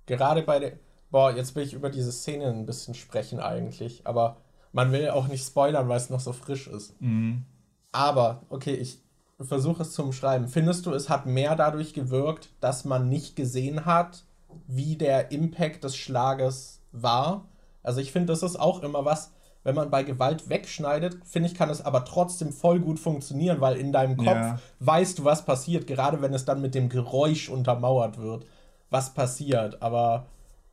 [0.05, 0.73] Gerade bei der
[1.11, 4.37] Boah, jetzt will ich über diese Szene ein bisschen sprechen eigentlich, aber
[4.71, 6.99] man will auch nicht spoilern, weil es noch so frisch ist.
[7.01, 7.43] Mhm.
[7.91, 9.01] Aber, okay, ich
[9.41, 10.47] versuche es zu umschreiben.
[10.47, 14.23] Findest du, es hat mehr dadurch gewirkt, dass man nicht gesehen hat,
[14.67, 17.47] wie der Impact des Schlages war?
[17.83, 19.31] Also ich finde, das ist auch immer was,
[19.63, 23.77] wenn man bei Gewalt wegschneidet, finde ich, kann es aber trotzdem voll gut funktionieren, weil
[23.77, 24.59] in deinem Kopf ja.
[24.79, 28.45] weißt du, was passiert, gerade wenn es dann mit dem Geräusch untermauert wird,
[28.89, 29.81] was passiert.
[29.81, 30.25] Aber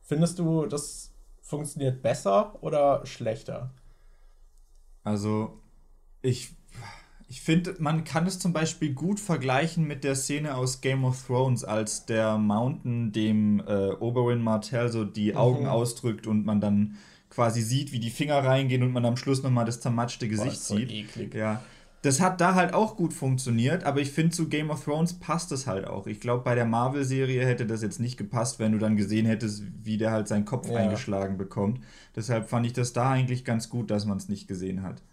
[0.09, 3.69] Findest du, das funktioniert besser oder schlechter?
[5.03, 5.61] Also,
[6.23, 6.55] ich,
[7.29, 11.27] ich finde, man kann es zum Beispiel gut vergleichen mit der Szene aus Game of
[11.27, 15.69] Thrones, als der Mountain dem äh, Oberyn Martell so die Augen mhm.
[15.69, 16.97] ausdrückt und man dann
[17.29, 20.73] quasi sieht, wie die Finger reingehen und man am Schluss nochmal das zermatschte Gesicht Boah,
[20.73, 20.91] so sieht.
[20.91, 21.35] Eklig.
[21.35, 21.61] Ja.
[22.01, 25.51] Das hat da halt auch gut funktioniert, aber ich finde, zu Game of Thrones passt
[25.51, 26.07] es halt auch.
[26.07, 29.63] Ich glaube, bei der Marvel-Serie hätte das jetzt nicht gepasst, wenn du dann gesehen hättest,
[29.83, 30.77] wie der halt seinen Kopf ja.
[30.77, 31.81] eingeschlagen bekommt.
[32.15, 35.03] Deshalb fand ich das da eigentlich ganz gut, dass man es nicht gesehen hat.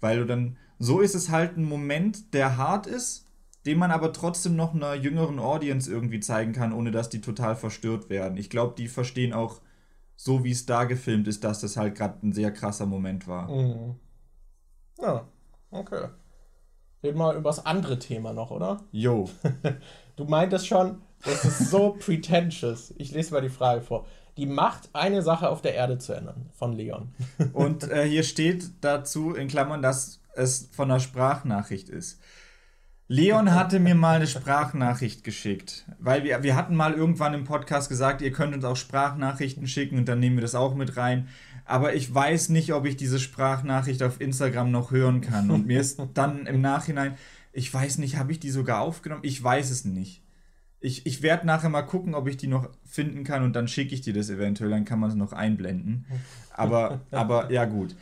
[0.00, 3.26] Weil du dann, so ist es halt ein Moment, der hart ist,
[3.66, 7.56] den man aber trotzdem noch einer jüngeren Audience irgendwie zeigen kann, ohne dass die total
[7.56, 8.36] verstört werden.
[8.36, 9.60] Ich glaube, die verstehen auch,
[10.16, 13.50] so wie es da gefilmt ist, dass das halt gerade ein sehr krasser Moment war.
[13.50, 13.96] Mhm.
[15.00, 15.26] Ja,
[15.70, 16.08] okay.
[17.02, 18.82] Reden wir über das andere Thema noch, oder?
[18.92, 19.28] Jo.
[20.16, 22.94] Du meintest schon, das ist so pretentious.
[22.98, 24.06] Ich lese mal die Frage vor.
[24.36, 27.12] Die Macht, eine Sache auf der Erde zu ändern, von Leon.
[27.52, 32.20] Und äh, hier steht dazu in Klammern, dass es von einer Sprachnachricht ist.
[33.06, 37.90] Leon hatte mir mal eine Sprachnachricht geschickt, weil wir, wir hatten mal irgendwann im Podcast
[37.90, 41.28] gesagt, ihr könnt uns auch Sprachnachrichten schicken und dann nehmen wir das auch mit rein
[41.64, 45.50] aber ich weiß nicht, ob ich diese Sprachnachricht auf Instagram noch hören kann.
[45.50, 47.14] Und mir ist dann im Nachhinein,
[47.52, 49.22] ich weiß nicht, habe ich die sogar aufgenommen?
[49.24, 50.22] Ich weiß es nicht.
[50.80, 53.94] Ich, ich werde nachher mal gucken, ob ich die noch finden kann und dann schicke
[53.94, 56.04] ich dir das eventuell, dann kann man es noch einblenden.
[56.52, 57.96] Aber, aber ja, gut.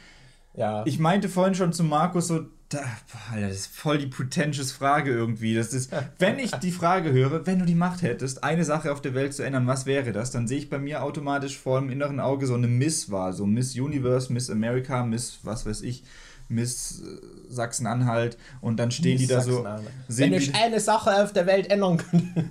[0.55, 0.85] Ja.
[0.87, 5.11] Ich meinte vorhin schon zu Markus so, da, boah, das ist voll die pretentious Frage
[5.11, 5.55] irgendwie.
[5.55, 9.01] Das ist, wenn ich die Frage höre, wenn du die Macht hättest, eine Sache auf
[9.01, 10.31] der Welt zu ändern, was wäre das?
[10.31, 13.77] Dann sehe ich bei mir automatisch vor dem inneren Auge so eine Miss-Wahl, so Miss
[13.79, 16.05] Universe, Miss America, Miss, was weiß ich,
[16.49, 19.67] Miss äh, Sachsen-Anhalt und dann stehen Miss die da so.
[20.09, 22.45] Wenn ich eine Sache auf der Welt ändern könnte.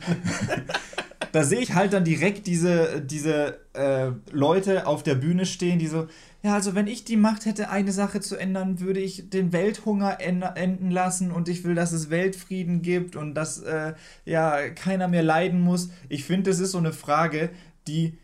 [1.31, 5.87] da sehe ich halt dann direkt diese, diese äh, Leute auf der Bühne stehen, die
[5.87, 6.07] so,
[6.43, 10.19] ja, also wenn ich die Macht hätte, eine Sache zu ändern, würde ich den Welthunger
[10.19, 13.93] enden lassen und ich will, dass es Weltfrieden gibt und dass äh,
[14.25, 15.89] ja keiner mehr leiden muss.
[16.09, 17.51] Ich finde, das ist so eine Frage,
[17.87, 18.17] die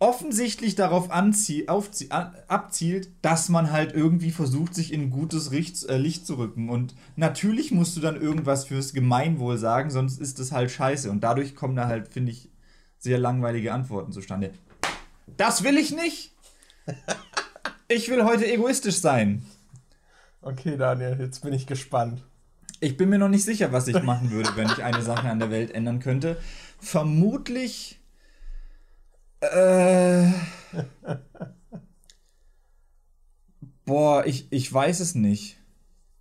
[0.00, 6.26] offensichtlich darauf anzie abzielt, dass man halt irgendwie versucht, sich in gutes Licht, äh, Licht
[6.26, 6.70] zu rücken.
[6.70, 11.08] Und natürlich musst du dann irgendwas fürs Gemeinwohl sagen, sonst ist das halt scheiße.
[11.08, 12.50] Und dadurch kommen da halt, finde ich,
[12.98, 14.50] sehr langweilige Antworten zustande.
[15.36, 16.31] Das will ich nicht!
[17.88, 19.44] Ich will heute egoistisch sein.
[20.40, 22.24] Okay, Daniel, jetzt bin ich gespannt.
[22.80, 25.38] Ich bin mir noch nicht sicher, was ich machen würde, wenn ich eine Sache an
[25.38, 26.38] der Welt ändern könnte.
[26.80, 28.00] Vermutlich.
[29.40, 30.28] Äh.
[33.84, 35.58] Boah, ich, ich weiß es nicht.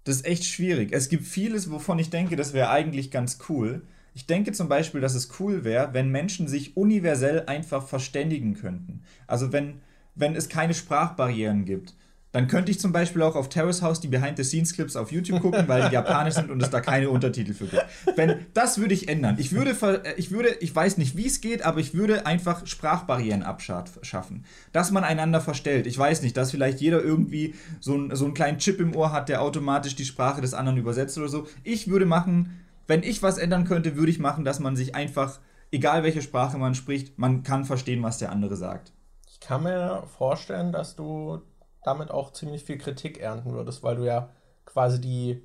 [0.04, 0.92] Das ist echt schwierig.
[0.92, 3.88] Es gibt vieles, wovon ich denke, das wäre eigentlich ganz cool.
[4.14, 9.04] Ich denke zum Beispiel, dass es cool wäre, wenn Menschen sich universell einfach verständigen könnten.
[9.26, 9.82] Also wenn
[10.16, 11.94] wenn es keine Sprachbarrieren gibt.
[12.34, 15.90] dann könnte ich zum Beispiel auch auf Terrace House die Behind-the-Scenes-Clips auf YouTube gucken, weil
[15.90, 17.86] die japanisch sind und es da keine Untertitel für gibt.
[18.16, 19.36] Wenn, das würde ich ändern.
[19.38, 19.72] Ich würde,
[20.06, 24.46] äh, ich würde, ich weiß nicht, wie es geht, aber ich würde einfach Sprachbarrieren abschaffen.
[24.72, 25.88] Dass man einander verstellt.
[25.88, 29.12] Ich weiß nicht, dass vielleicht jeder irgendwie so, ein, so einen kleinen Chip im Ohr
[29.12, 31.48] hat, der automatisch die Sprache des anderen übersetzt oder so.
[31.66, 35.40] Ich würde machen, wenn ich was ändern könnte, würde ich machen, dass man sich einfach,
[35.72, 38.94] egal welche Sprache man spricht, man kann verstehen, was der andere sagt.
[39.42, 41.42] Ich kann mir vorstellen, dass du
[41.84, 44.30] damit auch ziemlich viel Kritik ernten würdest, weil du ja
[44.66, 45.44] quasi die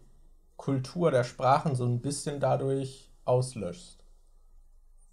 [0.57, 4.05] Kultur der Sprachen so ein bisschen dadurch auslöschst.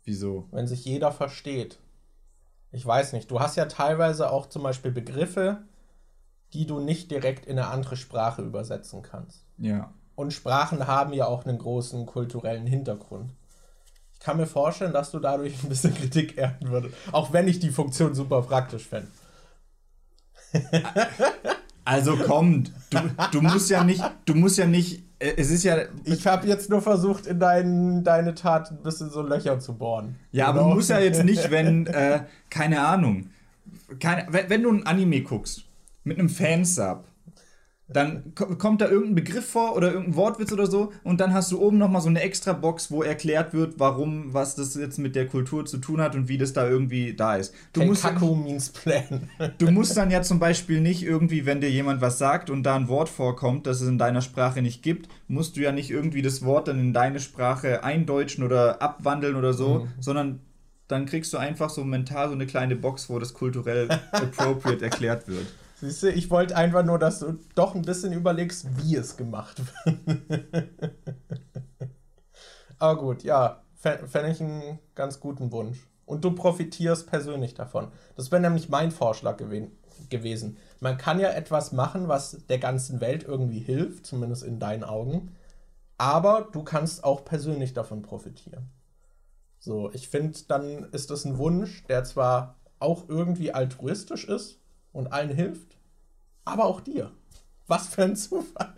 [0.03, 0.49] Wieso?
[0.51, 1.79] Wenn sich jeder versteht.
[2.71, 5.63] Ich weiß nicht, du hast ja teilweise auch zum Beispiel Begriffe,
[6.51, 9.45] die du nicht direkt in eine andere Sprache übersetzen kannst.
[9.57, 9.93] Ja.
[10.15, 13.33] Und Sprachen haben ja auch einen großen kulturellen Hintergrund.
[14.23, 16.95] Ich kann mir vorstellen, dass du dadurch ein bisschen Kritik ernten würdest.
[17.11, 19.09] Auch wenn ich die Funktion super praktisch fände.
[21.85, 22.99] Also komm, du,
[23.33, 25.79] du musst ja nicht, du musst ja nicht, äh, es ist ja.
[26.05, 30.15] Ich habe jetzt nur versucht, in dein, deine Tat ein bisschen so Löcher zu bohren.
[30.31, 33.31] Ja, aber du musst ja jetzt nicht, wenn, äh, keine Ahnung,
[33.99, 35.63] keine, wenn, wenn du ein Anime guckst
[36.05, 37.03] mit einem Fansub
[37.89, 41.61] dann kommt da irgendein Begriff vor oder irgendein Wortwitz oder so und dann hast du
[41.61, 45.27] oben nochmal so eine extra Box, wo erklärt wird, warum, was das jetzt mit der
[45.27, 47.53] Kultur zu tun hat und wie das da irgendwie da ist.
[47.73, 49.29] Du musst, means plan.
[49.57, 52.75] du musst dann ja zum Beispiel nicht irgendwie, wenn dir jemand was sagt und da
[52.75, 56.21] ein Wort vorkommt, das es in deiner Sprache nicht gibt, musst du ja nicht irgendwie
[56.21, 59.87] das Wort dann in deine Sprache eindeutschen oder abwandeln oder so, mhm.
[59.99, 60.39] sondern
[60.87, 65.27] dann kriegst du einfach so mental so eine kleine Box, wo das kulturell appropriate erklärt
[65.27, 65.47] wird.
[65.83, 69.61] Siehst du, ich wollte einfach nur, dass du doch ein bisschen überlegst, wie es gemacht
[69.85, 70.69] wird.
[72.79, 75.85] Aber gut, ja, fände ich einen ganz guten Wunsch.
[76.05, 77.91] Und du profitierst persönlich davon.
[78.15, 79.67] Das wäre nämlich mein Vorschlag gew
[80.09, 80.57] gewesen.
[80.79, 85.35] Man kann ja etwas machen, was der ganzen Welt irgendwie hilft, zumindest in deinen Augen.
[85.97, 88.69] Aber du kannst auch persönlich davon profitieren.
[89.59, 94.61] So, ich finde, dann ist das ein Wunsch, der zwar auch irgendwie altruistisch ist
[94.93, 95.72] und allen hilft,
[96.45, 97.11] aber auch dir.
[97.67, 98.73] Was für ein Zufall.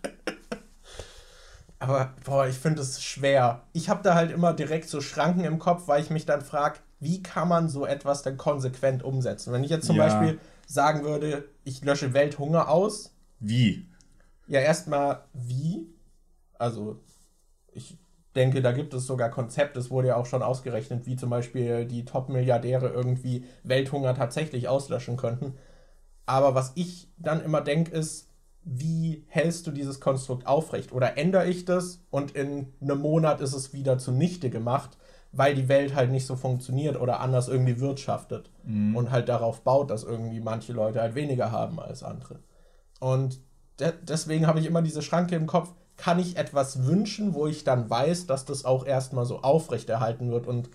[1.80, 3.64] aber boah, ich finde es schwer.
[3.74, 6.80] Ich habe da halt immer direkt so Schranken im Kopf, weil ich mich dann frage,
[7.00, 9.54] wie kann man so etwas denn konsequent umsetzen?
[9.54, 10.06] Wenn ich jetzt zum ja.
[10.06, 13.16] Beispiel sagen würde, ich lösche Welthunger aus.
[13.40, 13.88] Wie?
[14.48, 15.88] Ja, erstmal wie?
[16.58, 17.02] Also,
[17.72, 17.98] ich
[18.36, 21.86] denke, da gibt es sogar Konzepte, es wurde ja auch schon ausgerechnet, wie zum Beispiel
[21.86, 25.54] die Top-Milliardäre irgendwie Welthunger tatsächlich auslöschen könnten.
[26.26, 28.30] Aber was ich dann immer denke, ist,
[28.64, 30.92] wie hältst du dieses Konstrukt aufrecht?
[30.92, 34.98] Oder ändere ich das und in einem Monat ist es wieder zunichte gemacht,
[35.32, 38.96] weil die Welt halt nicht so funktioniert oder anders irgendwie wirtschaftet mhm.
[38.96, 42.40] und halt darauf baut, dass irgendwie manche Leute halt weniger haben als andere.
[43.00, 43.40] Und
[43.80, 47.64] de deswegen habe ich immer diese Schranke im Kopf, kann ich etwas wünschen, wo ich
[47.64, 50.70] dann weiß, dass das auch erstmal so aufrechterhalten wird und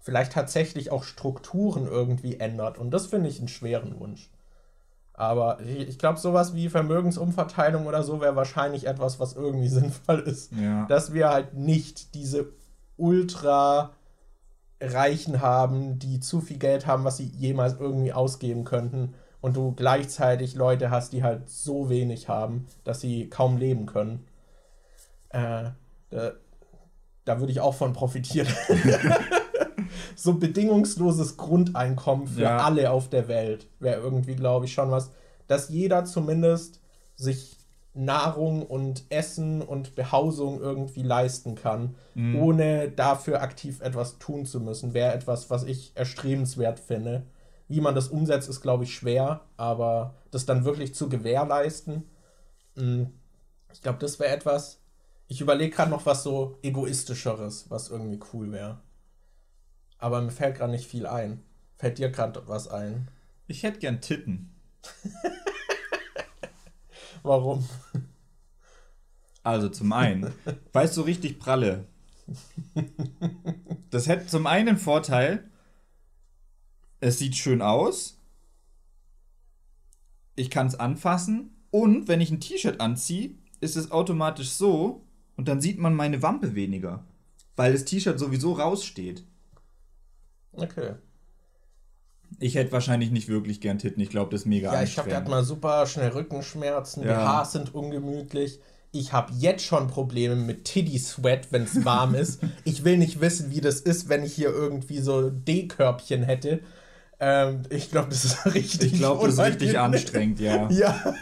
[0.00, 2.78] vielleicht tatsächlich auch Strukturen irgendwie ändert.
[2.78, 4.30] Und das finde ich einen schweren Wunsch.
[5.20, 10.50] Aber ich glaube, sowas wie Vermögensumverteilung oder so wäre wahrscheinlich etwas, was irgendwie sinnvoll ist.
[10.52, 10.86] Ja.
[10.86, 12.46] Dass wir halt nicht diese
[12.96, 13.90] ultra
[14.80, 19.12] Reichen haben, die zu viel Geld haben, was sie jemals irgendwie ausgeben könnten.
[19.42, 24.26] Und du gleichzeitig Leute hast, die halt so wenig haben, dass sie kaum leben können.
[25.28, 25.64] Äh,
[26.08, 26.32] da,
[27.26, 28.48] da würde ich auch von profitieren.
[30.16, 32.58] so bedingungsloses Grundeinkommen für ja.
[32.58, 35.10] alle auf der Welt wäre irgendwie, glaube ich, schon was,
[35.46, 36.80] dass jeder zumindest
[37.16, 37.56] sich
[37.92, 42.40] Nahrung und Essen und Behausung irgendwie leisten kann, mhm.
[42.40, 47.24] ohne dafür aktiv etwas tun zu müssen, wäre etwas, was ich erstrebenswert finde.
[47.68, 52.04] Wie man das umsetzt, ist, glaube ich, schwer, aber das dann wirklich zu gewährleisten,
[52.76, 53.08] hm,
[53.72, 54.80] ich glaube, das wäre etwas.
[55.28, 58.78] Ich überlege gerade noch was so egoistischeres, was irgendwie cool wäre.
[60.00, 61.42] Aber mir fällt gerade nicht viel ein.
[61.76, 63.08] Fällt dir gerade was ein?
[63.46, 64.50] Ich hätte gern Titten.
[67.22, 67.68] Warum?
[69.42, 70.32] Also zum einen,
[70.72, 71.86] es so richtig pralle.
[73.90, 75.50] Das hätte zum einen Vorteil,
[77.00, 78.18] es sieht schön aus.
[80.36, 81.56] Ich kann es anfassen.
[81.70, 85.04] Und wenn ich ein T-Shirt anziehe, ist es automatisch so
[85.36, 87.04] und dann sieht man meine Wampe weniger.
[87.56, 89.24] Weil das T-Shirt sowieso raussteht.
[90.52, 90.94] Okay.
[92.38, 94.00] Ich hätte wahrscheinlich nicht wirklich gern Titten.
[94.00, 97.02] Ich glaube, das ist mega Ja, ich habe gerade mal super schnell Rückenschmerzen.
[97.02, 97.08] Ja.
[97.08, 98.60] Die Haare sind ungemütlich.
[98.92, 102.40] Ich habe jetzt schon Probleme mit Titty-Sweat, wenn es warm ist.
[102.64, 106.60] Ich will nicht wissen, wie das ist, wenn ich hier irgendwie so D-Körbchen hätte.
[107.20, 108.94] Ähm, ich glaube, das ist richtig.
[108.94, 110.68] Ich glaube, das ist richtig anstrengend, ja.
[110.70, 111.14] Ja.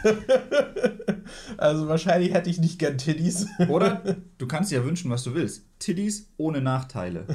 [1.57, 3.47] also wahrscheinlich hätte ich nicht gern Tiddies.
[3.67, 5.65] Oder du kannst dir ja wünschen, was du willst.
[5.79, 7.25] Tiddies ohne Nachteile.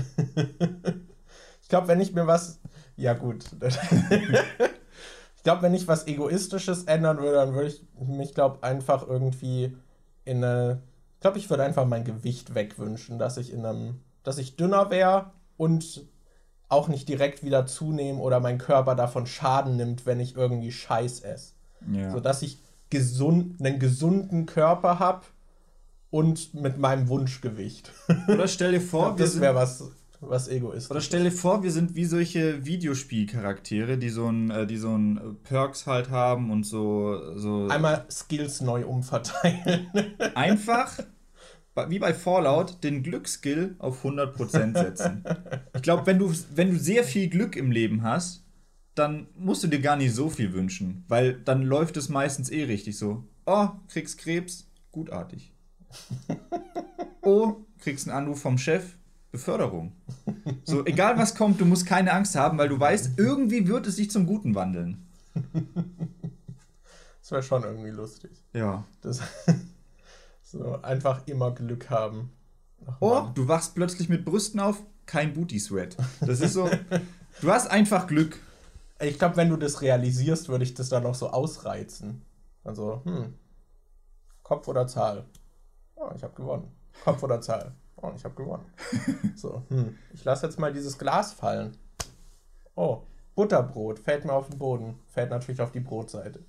[1.74, 2.60] Ich glaube, wenn ich mir was.
[2.96, 3.46] Ja, gut.
[3.60, 9.76] ich glaube, wenn ich was Egoistisches ändern würde, dann würde ich mich, glaube einfach irgendwie
[10.24, 10.82] in eine.
[11.14, 14.02] Ich glaube, ich würde einfach mein Gewicht wegwünschen, dass ich in einem.
[14.22, 16.06] dass ich dünner wäre und
[16.68, 21.22] auch nicht direkt wieder zunehmen oder mein Körper davon Schaden nimmt, wenn ich irgendwie Scheiß
[21.22, 21.54] esse.
[21.92, 22.12] Ja.
[22.12, 22.60] Sodass ich
[22.90, 25.22] gesund, einen gesunden Körper habe
[26.10, 27.90] und mit meinem Wunschgewicht.
[28.28, 29.82] Oder stell dir vor, glaub, das wäre was,
[30.28, 30.90] was egoistisch.
[30.90, 34.96] Oder stell dir vor, wir sind wie solche Videospielcharaktere, die so ein, äh, die so
[34.96, 37.68] ein äh, Perks halt haben und so, so.
[37.68, 39.88] Einmal Skills neu umverteilen.
[40.34, 40.98] Einfach
[41.88, 45.24] wie bei Fallout, den Glücksskill auf 100% setzen.
[45.74, 48.44] Ich glaube, wenn du, wenn du sehr viel Glück im Leben hast,
[48.94, 52.64] dann musst du dir gar nicht so viel wünschen, weil dann läuft es meistens eh
[52.64, 53.24] richtig so.
[53.44, 55.52] Oh, kriegst Krebs, gutartig.
[57.22, 58.96] Oh, kriegst einen Anruf vom Chef,
[59.34, 59.90] Beförderung.
[60.64, 63.96] So, egal was kommt, du musst keine Angst haben, weil du weißt, irgendwie wird es
[63.96, 65.08] sich zum Guten wandeln.
[67.20, 68.30] Das wäre schon irgendwie lustig.
[68.52, 68.84] Ja.
[69.02, 69.20] Das
[70.42, 72.30] so, einfach immer Glück haben.
[72.86, 75.96] Ach, oh, du wachst plötzlich mit Brüsten auf, kein Booty Sweat.
[76.20, 76.70] Das ist so,
[77.40, 78.38] du hast einfach Glück.
[79.00, 82.22] Ich glaube, wenn du das realisierst, würde ich das dann noch so ausreizen.
[82.62, 83.34] Also, hm,
[84.44, 85.24] Kopf oder Zahl?
[85.96, 86.70] Oh, ich habe gewonnen.
[87.02, 87.74] Kopf oder Zahl?
[88.04, 88.64] Oh, ich habe gewonnen.
[89.36, 91.76] So, hm, ich lasse jetzt mal dieses Glas fallen.
[92.74, 93.02] Oh,
[93.34, 94.98] Butterbrot fällt mir auf den Boden.
[95.06, 96.40] Fällt natürlich auf die Brotseite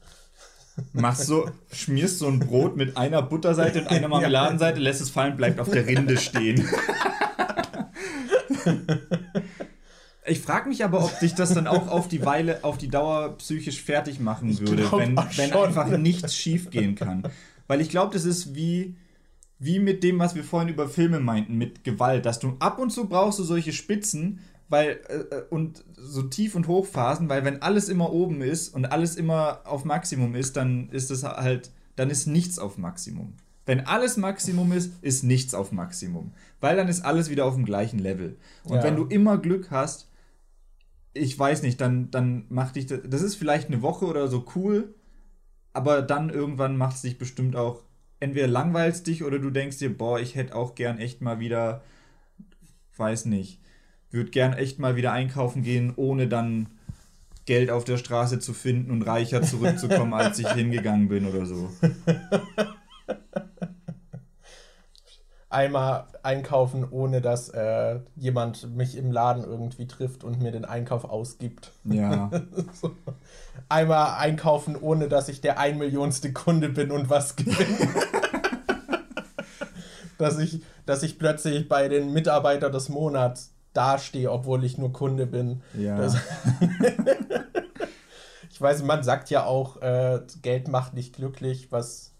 [0.93, 5.37] machst so, schmierst so ein Brot mit einer Butterseite und einer Marmeladenseite, lässt es fallen,
[5.37, 6.67] bleibt auf der Rinde stehen.
[10.25, 13.37] Ich frage mich aber, ob dich das dann auch auf die Weile, auf die Dauer
[13.37, 17.23] psychisch fertig machen würde, wenn, wenn einfach nichts schief gehen kann.
[17.67, 18.95] Weil ich glaube, das ist wie,
[19.59, 22.91] wie mit dem, was wir vorhin über Filme meinten, mit Gewalt, dass du ab und
[22.91, 27.61] zu brauchst du solche Spitzen, weil äh, äh, und so Tief- und Hochphasen, weil wenn
[27.61, 32.09] alles immer oben ist und alles immer auf Maximum ist, dann ist es halt, dann
[32.09, 33.33] ist nichts auf Maximum.
[33.65, 37.65] Wenn alles Maximum ist, ist nichts auf Maximum, weil dann ist alles wieder auf dem
[37.65, 38.37] gleichen Level.
[38.63, 38.83] Und ja.
[38.83, 40.09] wenn du immer Glück hast,
[41.13, 44.45] ich weiß nicht, dann dann macht dich das, das ist vielleicht eine Woche oder so
[44.55, 44.93] cool,
[45.73, 47.84] aber dann irgendwann macht es dich bestimmt auch
[48.19, 51.83] entweder langweilst dich oder du denkst dir, boah, ich hätte auch gern echt mal wieder
[52.97, 53.59] weiß nicht
[54.15, 56.67] würde gern echt mal wieder einkaufen gehen, ohne dann
[57.45, 61.69] Geld auf der Straße zu finden und reicher zurückzukommen, als ich hingegangen bin oder so.
[65.55, 71.05] Einmal einkaufen, ohne dass äh, jemand mich im Laden irgendwie trifft und mir den Einkauf
[71.05, 71.71] ausgibt.
[71.85, 72.29] Ja.
[72.73, 72.91] so.
[73.69, 77.77] Einmal einkaufen, ohne dass ich der ein Millionste Kunde bin und was gewinne.
[80.17, 85.25] dass, ich, dass ich plötzlich bei den Mitarbeiter des Monats dastehe, obwohl ich nur Kunde
[85.25, 85.61] bin.
[85.73, 85.99] Ja.
[88.51, 92.13] Ich weiß, man sagt ja auch, äh, Geld macht nicht glücklich, was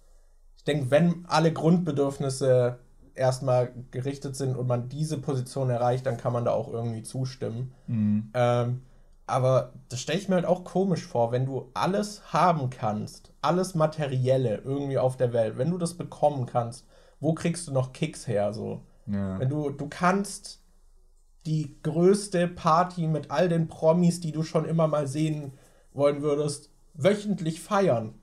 [0.58, 2.80] ich denke, wenn alle Grundbedürfnisse
[3.16, 7.74] erstmal gerichtet sind und man diese Position erreicht, dann kann man da auch irgendwie zustimmen.
[7.88, 8.32] Mhm.
[8.34, 8.82] Ähm,
[9.28, 13.74] aber das stelle ich mir halt auch komisch vor, wenn du alles haben kannst, alles
[13.74, 16.86] Materielle irgendwie auf der Welt, wenn du das bekommen kannst,
[17.20, 18.54] wo kriegst du noch Kicks her?
[18.54, 18.82] So?
[19.08, 19.40] Ja.
[19.40, 20.62] Wenn du, du kannst
[21.46, 25.54] die größte Party mit all den Promis, die du schon immer mal sehen
[25.94, 28.16] wollen würdest, wöchentlich feiern.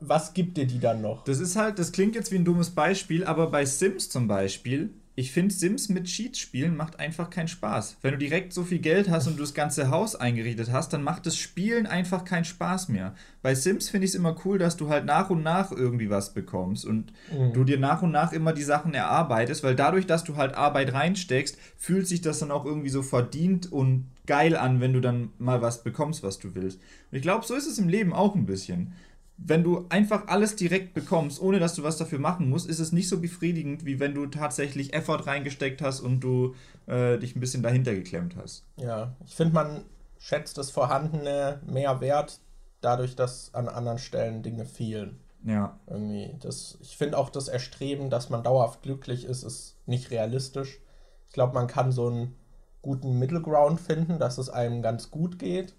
[0.00, 1.24] Was gibt dir die dann noch?
[1.24, 4.90] Das ist halt, das klingt jetzt wie ein dummes Beispiel, aber bei Sims zum Beispiel
[5.20, 7.98] ich finde, Sims mit Cheats spielen macht einfach keinen Spaß.
[8.00, 11.02] Wenn du direkt so viel Geld hast und du das ganze Haus eingerichtet hast, dann
[11.02, 13.14] macht das Spielen einfach keinen Spaß mehr.
[13.42, 16.32] Bei Sims finde ich es immer cool, dass du halt nach und nach irgendwie was
[16.32, 17.52] bekommst und mhm.
[17.52, 20.94] du dir nach und nach immer die Sachen erarbeitest, weil dadurch, dass du halt Arbeit
[20.94, 25.30] reinsteckst, fühlt sich das dann auch irgendwie so verdient und geil an, wenn du dann
[25.38, 26.78] mal was bekommst, was du willst.
[27.10, 28.94] Und ich glaube, so ist es im Leben auch ein bisschen
[29.42, 32.92] wenn du einfach alles direkt bekommst, ohne dass du was dafür machen musst, ist es
[32.92, 36.54] nicht so befriedigend, wie wenn du tatsächlich Effort reingesteckt hast und du
[36.86, 38.64] äh, dich ein bisschen dahinter geklemmt hast.
[38.76, 39.84] Ja, ich finde, man
[40.18, 42.40] schätzt das Vorhandene mehr wert,
[42.82, 45.18] dadurch, dass an anderen Stellen Dinge fehlen.
[45.44, 45.78] Ja.
[45.86, 46.36] Irgendwie.
[46.40, 50.80] Das, ich finde auch das Erstreben, dass man dauerhaft glücklich ist, ist nicht realistisch.
[51.28, 52.36] Ich glaube, man kann so einen
[52.82, 55.74] guten Middle Ground finden, dass es einem ganz gut geht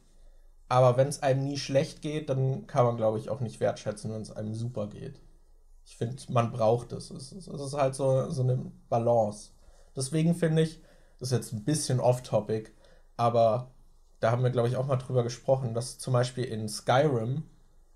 [0.72, 4.14] aber wenn es einem nie schlecht geht, dann kann man, glaube ich, auch nicht wertschätzen,
[4.14, 5.22] wenn es einem super geht.
[5.84, 7.12] Ich finde, man braucht es.
[7.12, 9.50] Es, es ist halt so, so eine Balance.
[9.98, 10.82] Deswegen finde ich,
[11.20, 12.72] das ist jetzt ein bisschen off-topic,
[13.18, 13.72] aber
[14.22, 17.44] da haben wir, glaube ich, auch mal drüber gesprochen, dass zum Beispiel in Skyrim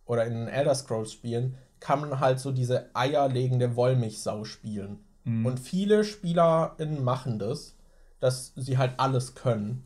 [0.03, 4.99] oder in Elder Scrolls Spielen kann man halt so diese eierlegende Wollmilchsau spielen.
[5.23, 5.45] Mhm.
[5.45, 7.77] Und viele SpielerInnen machen das,
[8.19, 9.85] dass sie halt alles können.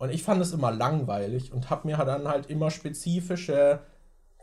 [0.00, 3.80] Und ich fand es immer langweilig und habe mir dann halt immer spezifische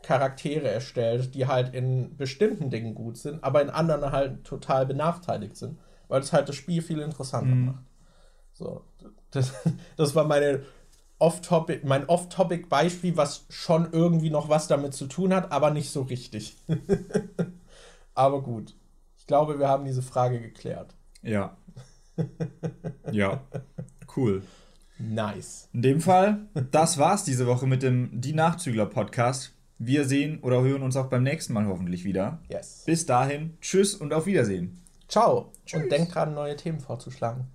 [0.02, 5.56] Charaktere erstellt, die halt in bestimmten Dingen gut sind, aber in anderen halt total benachteiligt
[5.56, 7.66] sind, weil es halt das Spiel viel interessanter mhm.
[7.66, 7.82] macht.
[8.52, 8.84] So,
[9.32, 9.52] das,
[9.96, 10.62] das war meine
[11.18, 16.02] Off-Topic, mein Off-Topic-Beispiel, was schon irgendwie noch was damit zu tun hat, aber nicht so
[16.02, 16.56] richtig.
[18.14, 18.76] aber gut.
[19.16, 20.94] Ich glaube, wir haben diese Frage geklärt.
[21.20, 21.56] Ja.
[23.10, 23.42] ja.
[24.16, 24.44] Cool.
[24.98, 25.68] Nice.
[25.72, 29.54] In dem Fall, das war's diese Woche mit dem Die Nachzügler Podcast.
[29.78, 32.40] Wir sehen oder hören uns auch beim nächsten Mal hoffentlich wieder.
[32.48, 32.82] Yes.
[32.84, 34.82] Bis dahin, tschüss und auf Wiedersehen.
[35.06, 35.52] Ciao.
[35.64, 35.82] Tschüss.
[35.82, 37.46] Und denkt dran, neue Themen vorzuschlagen.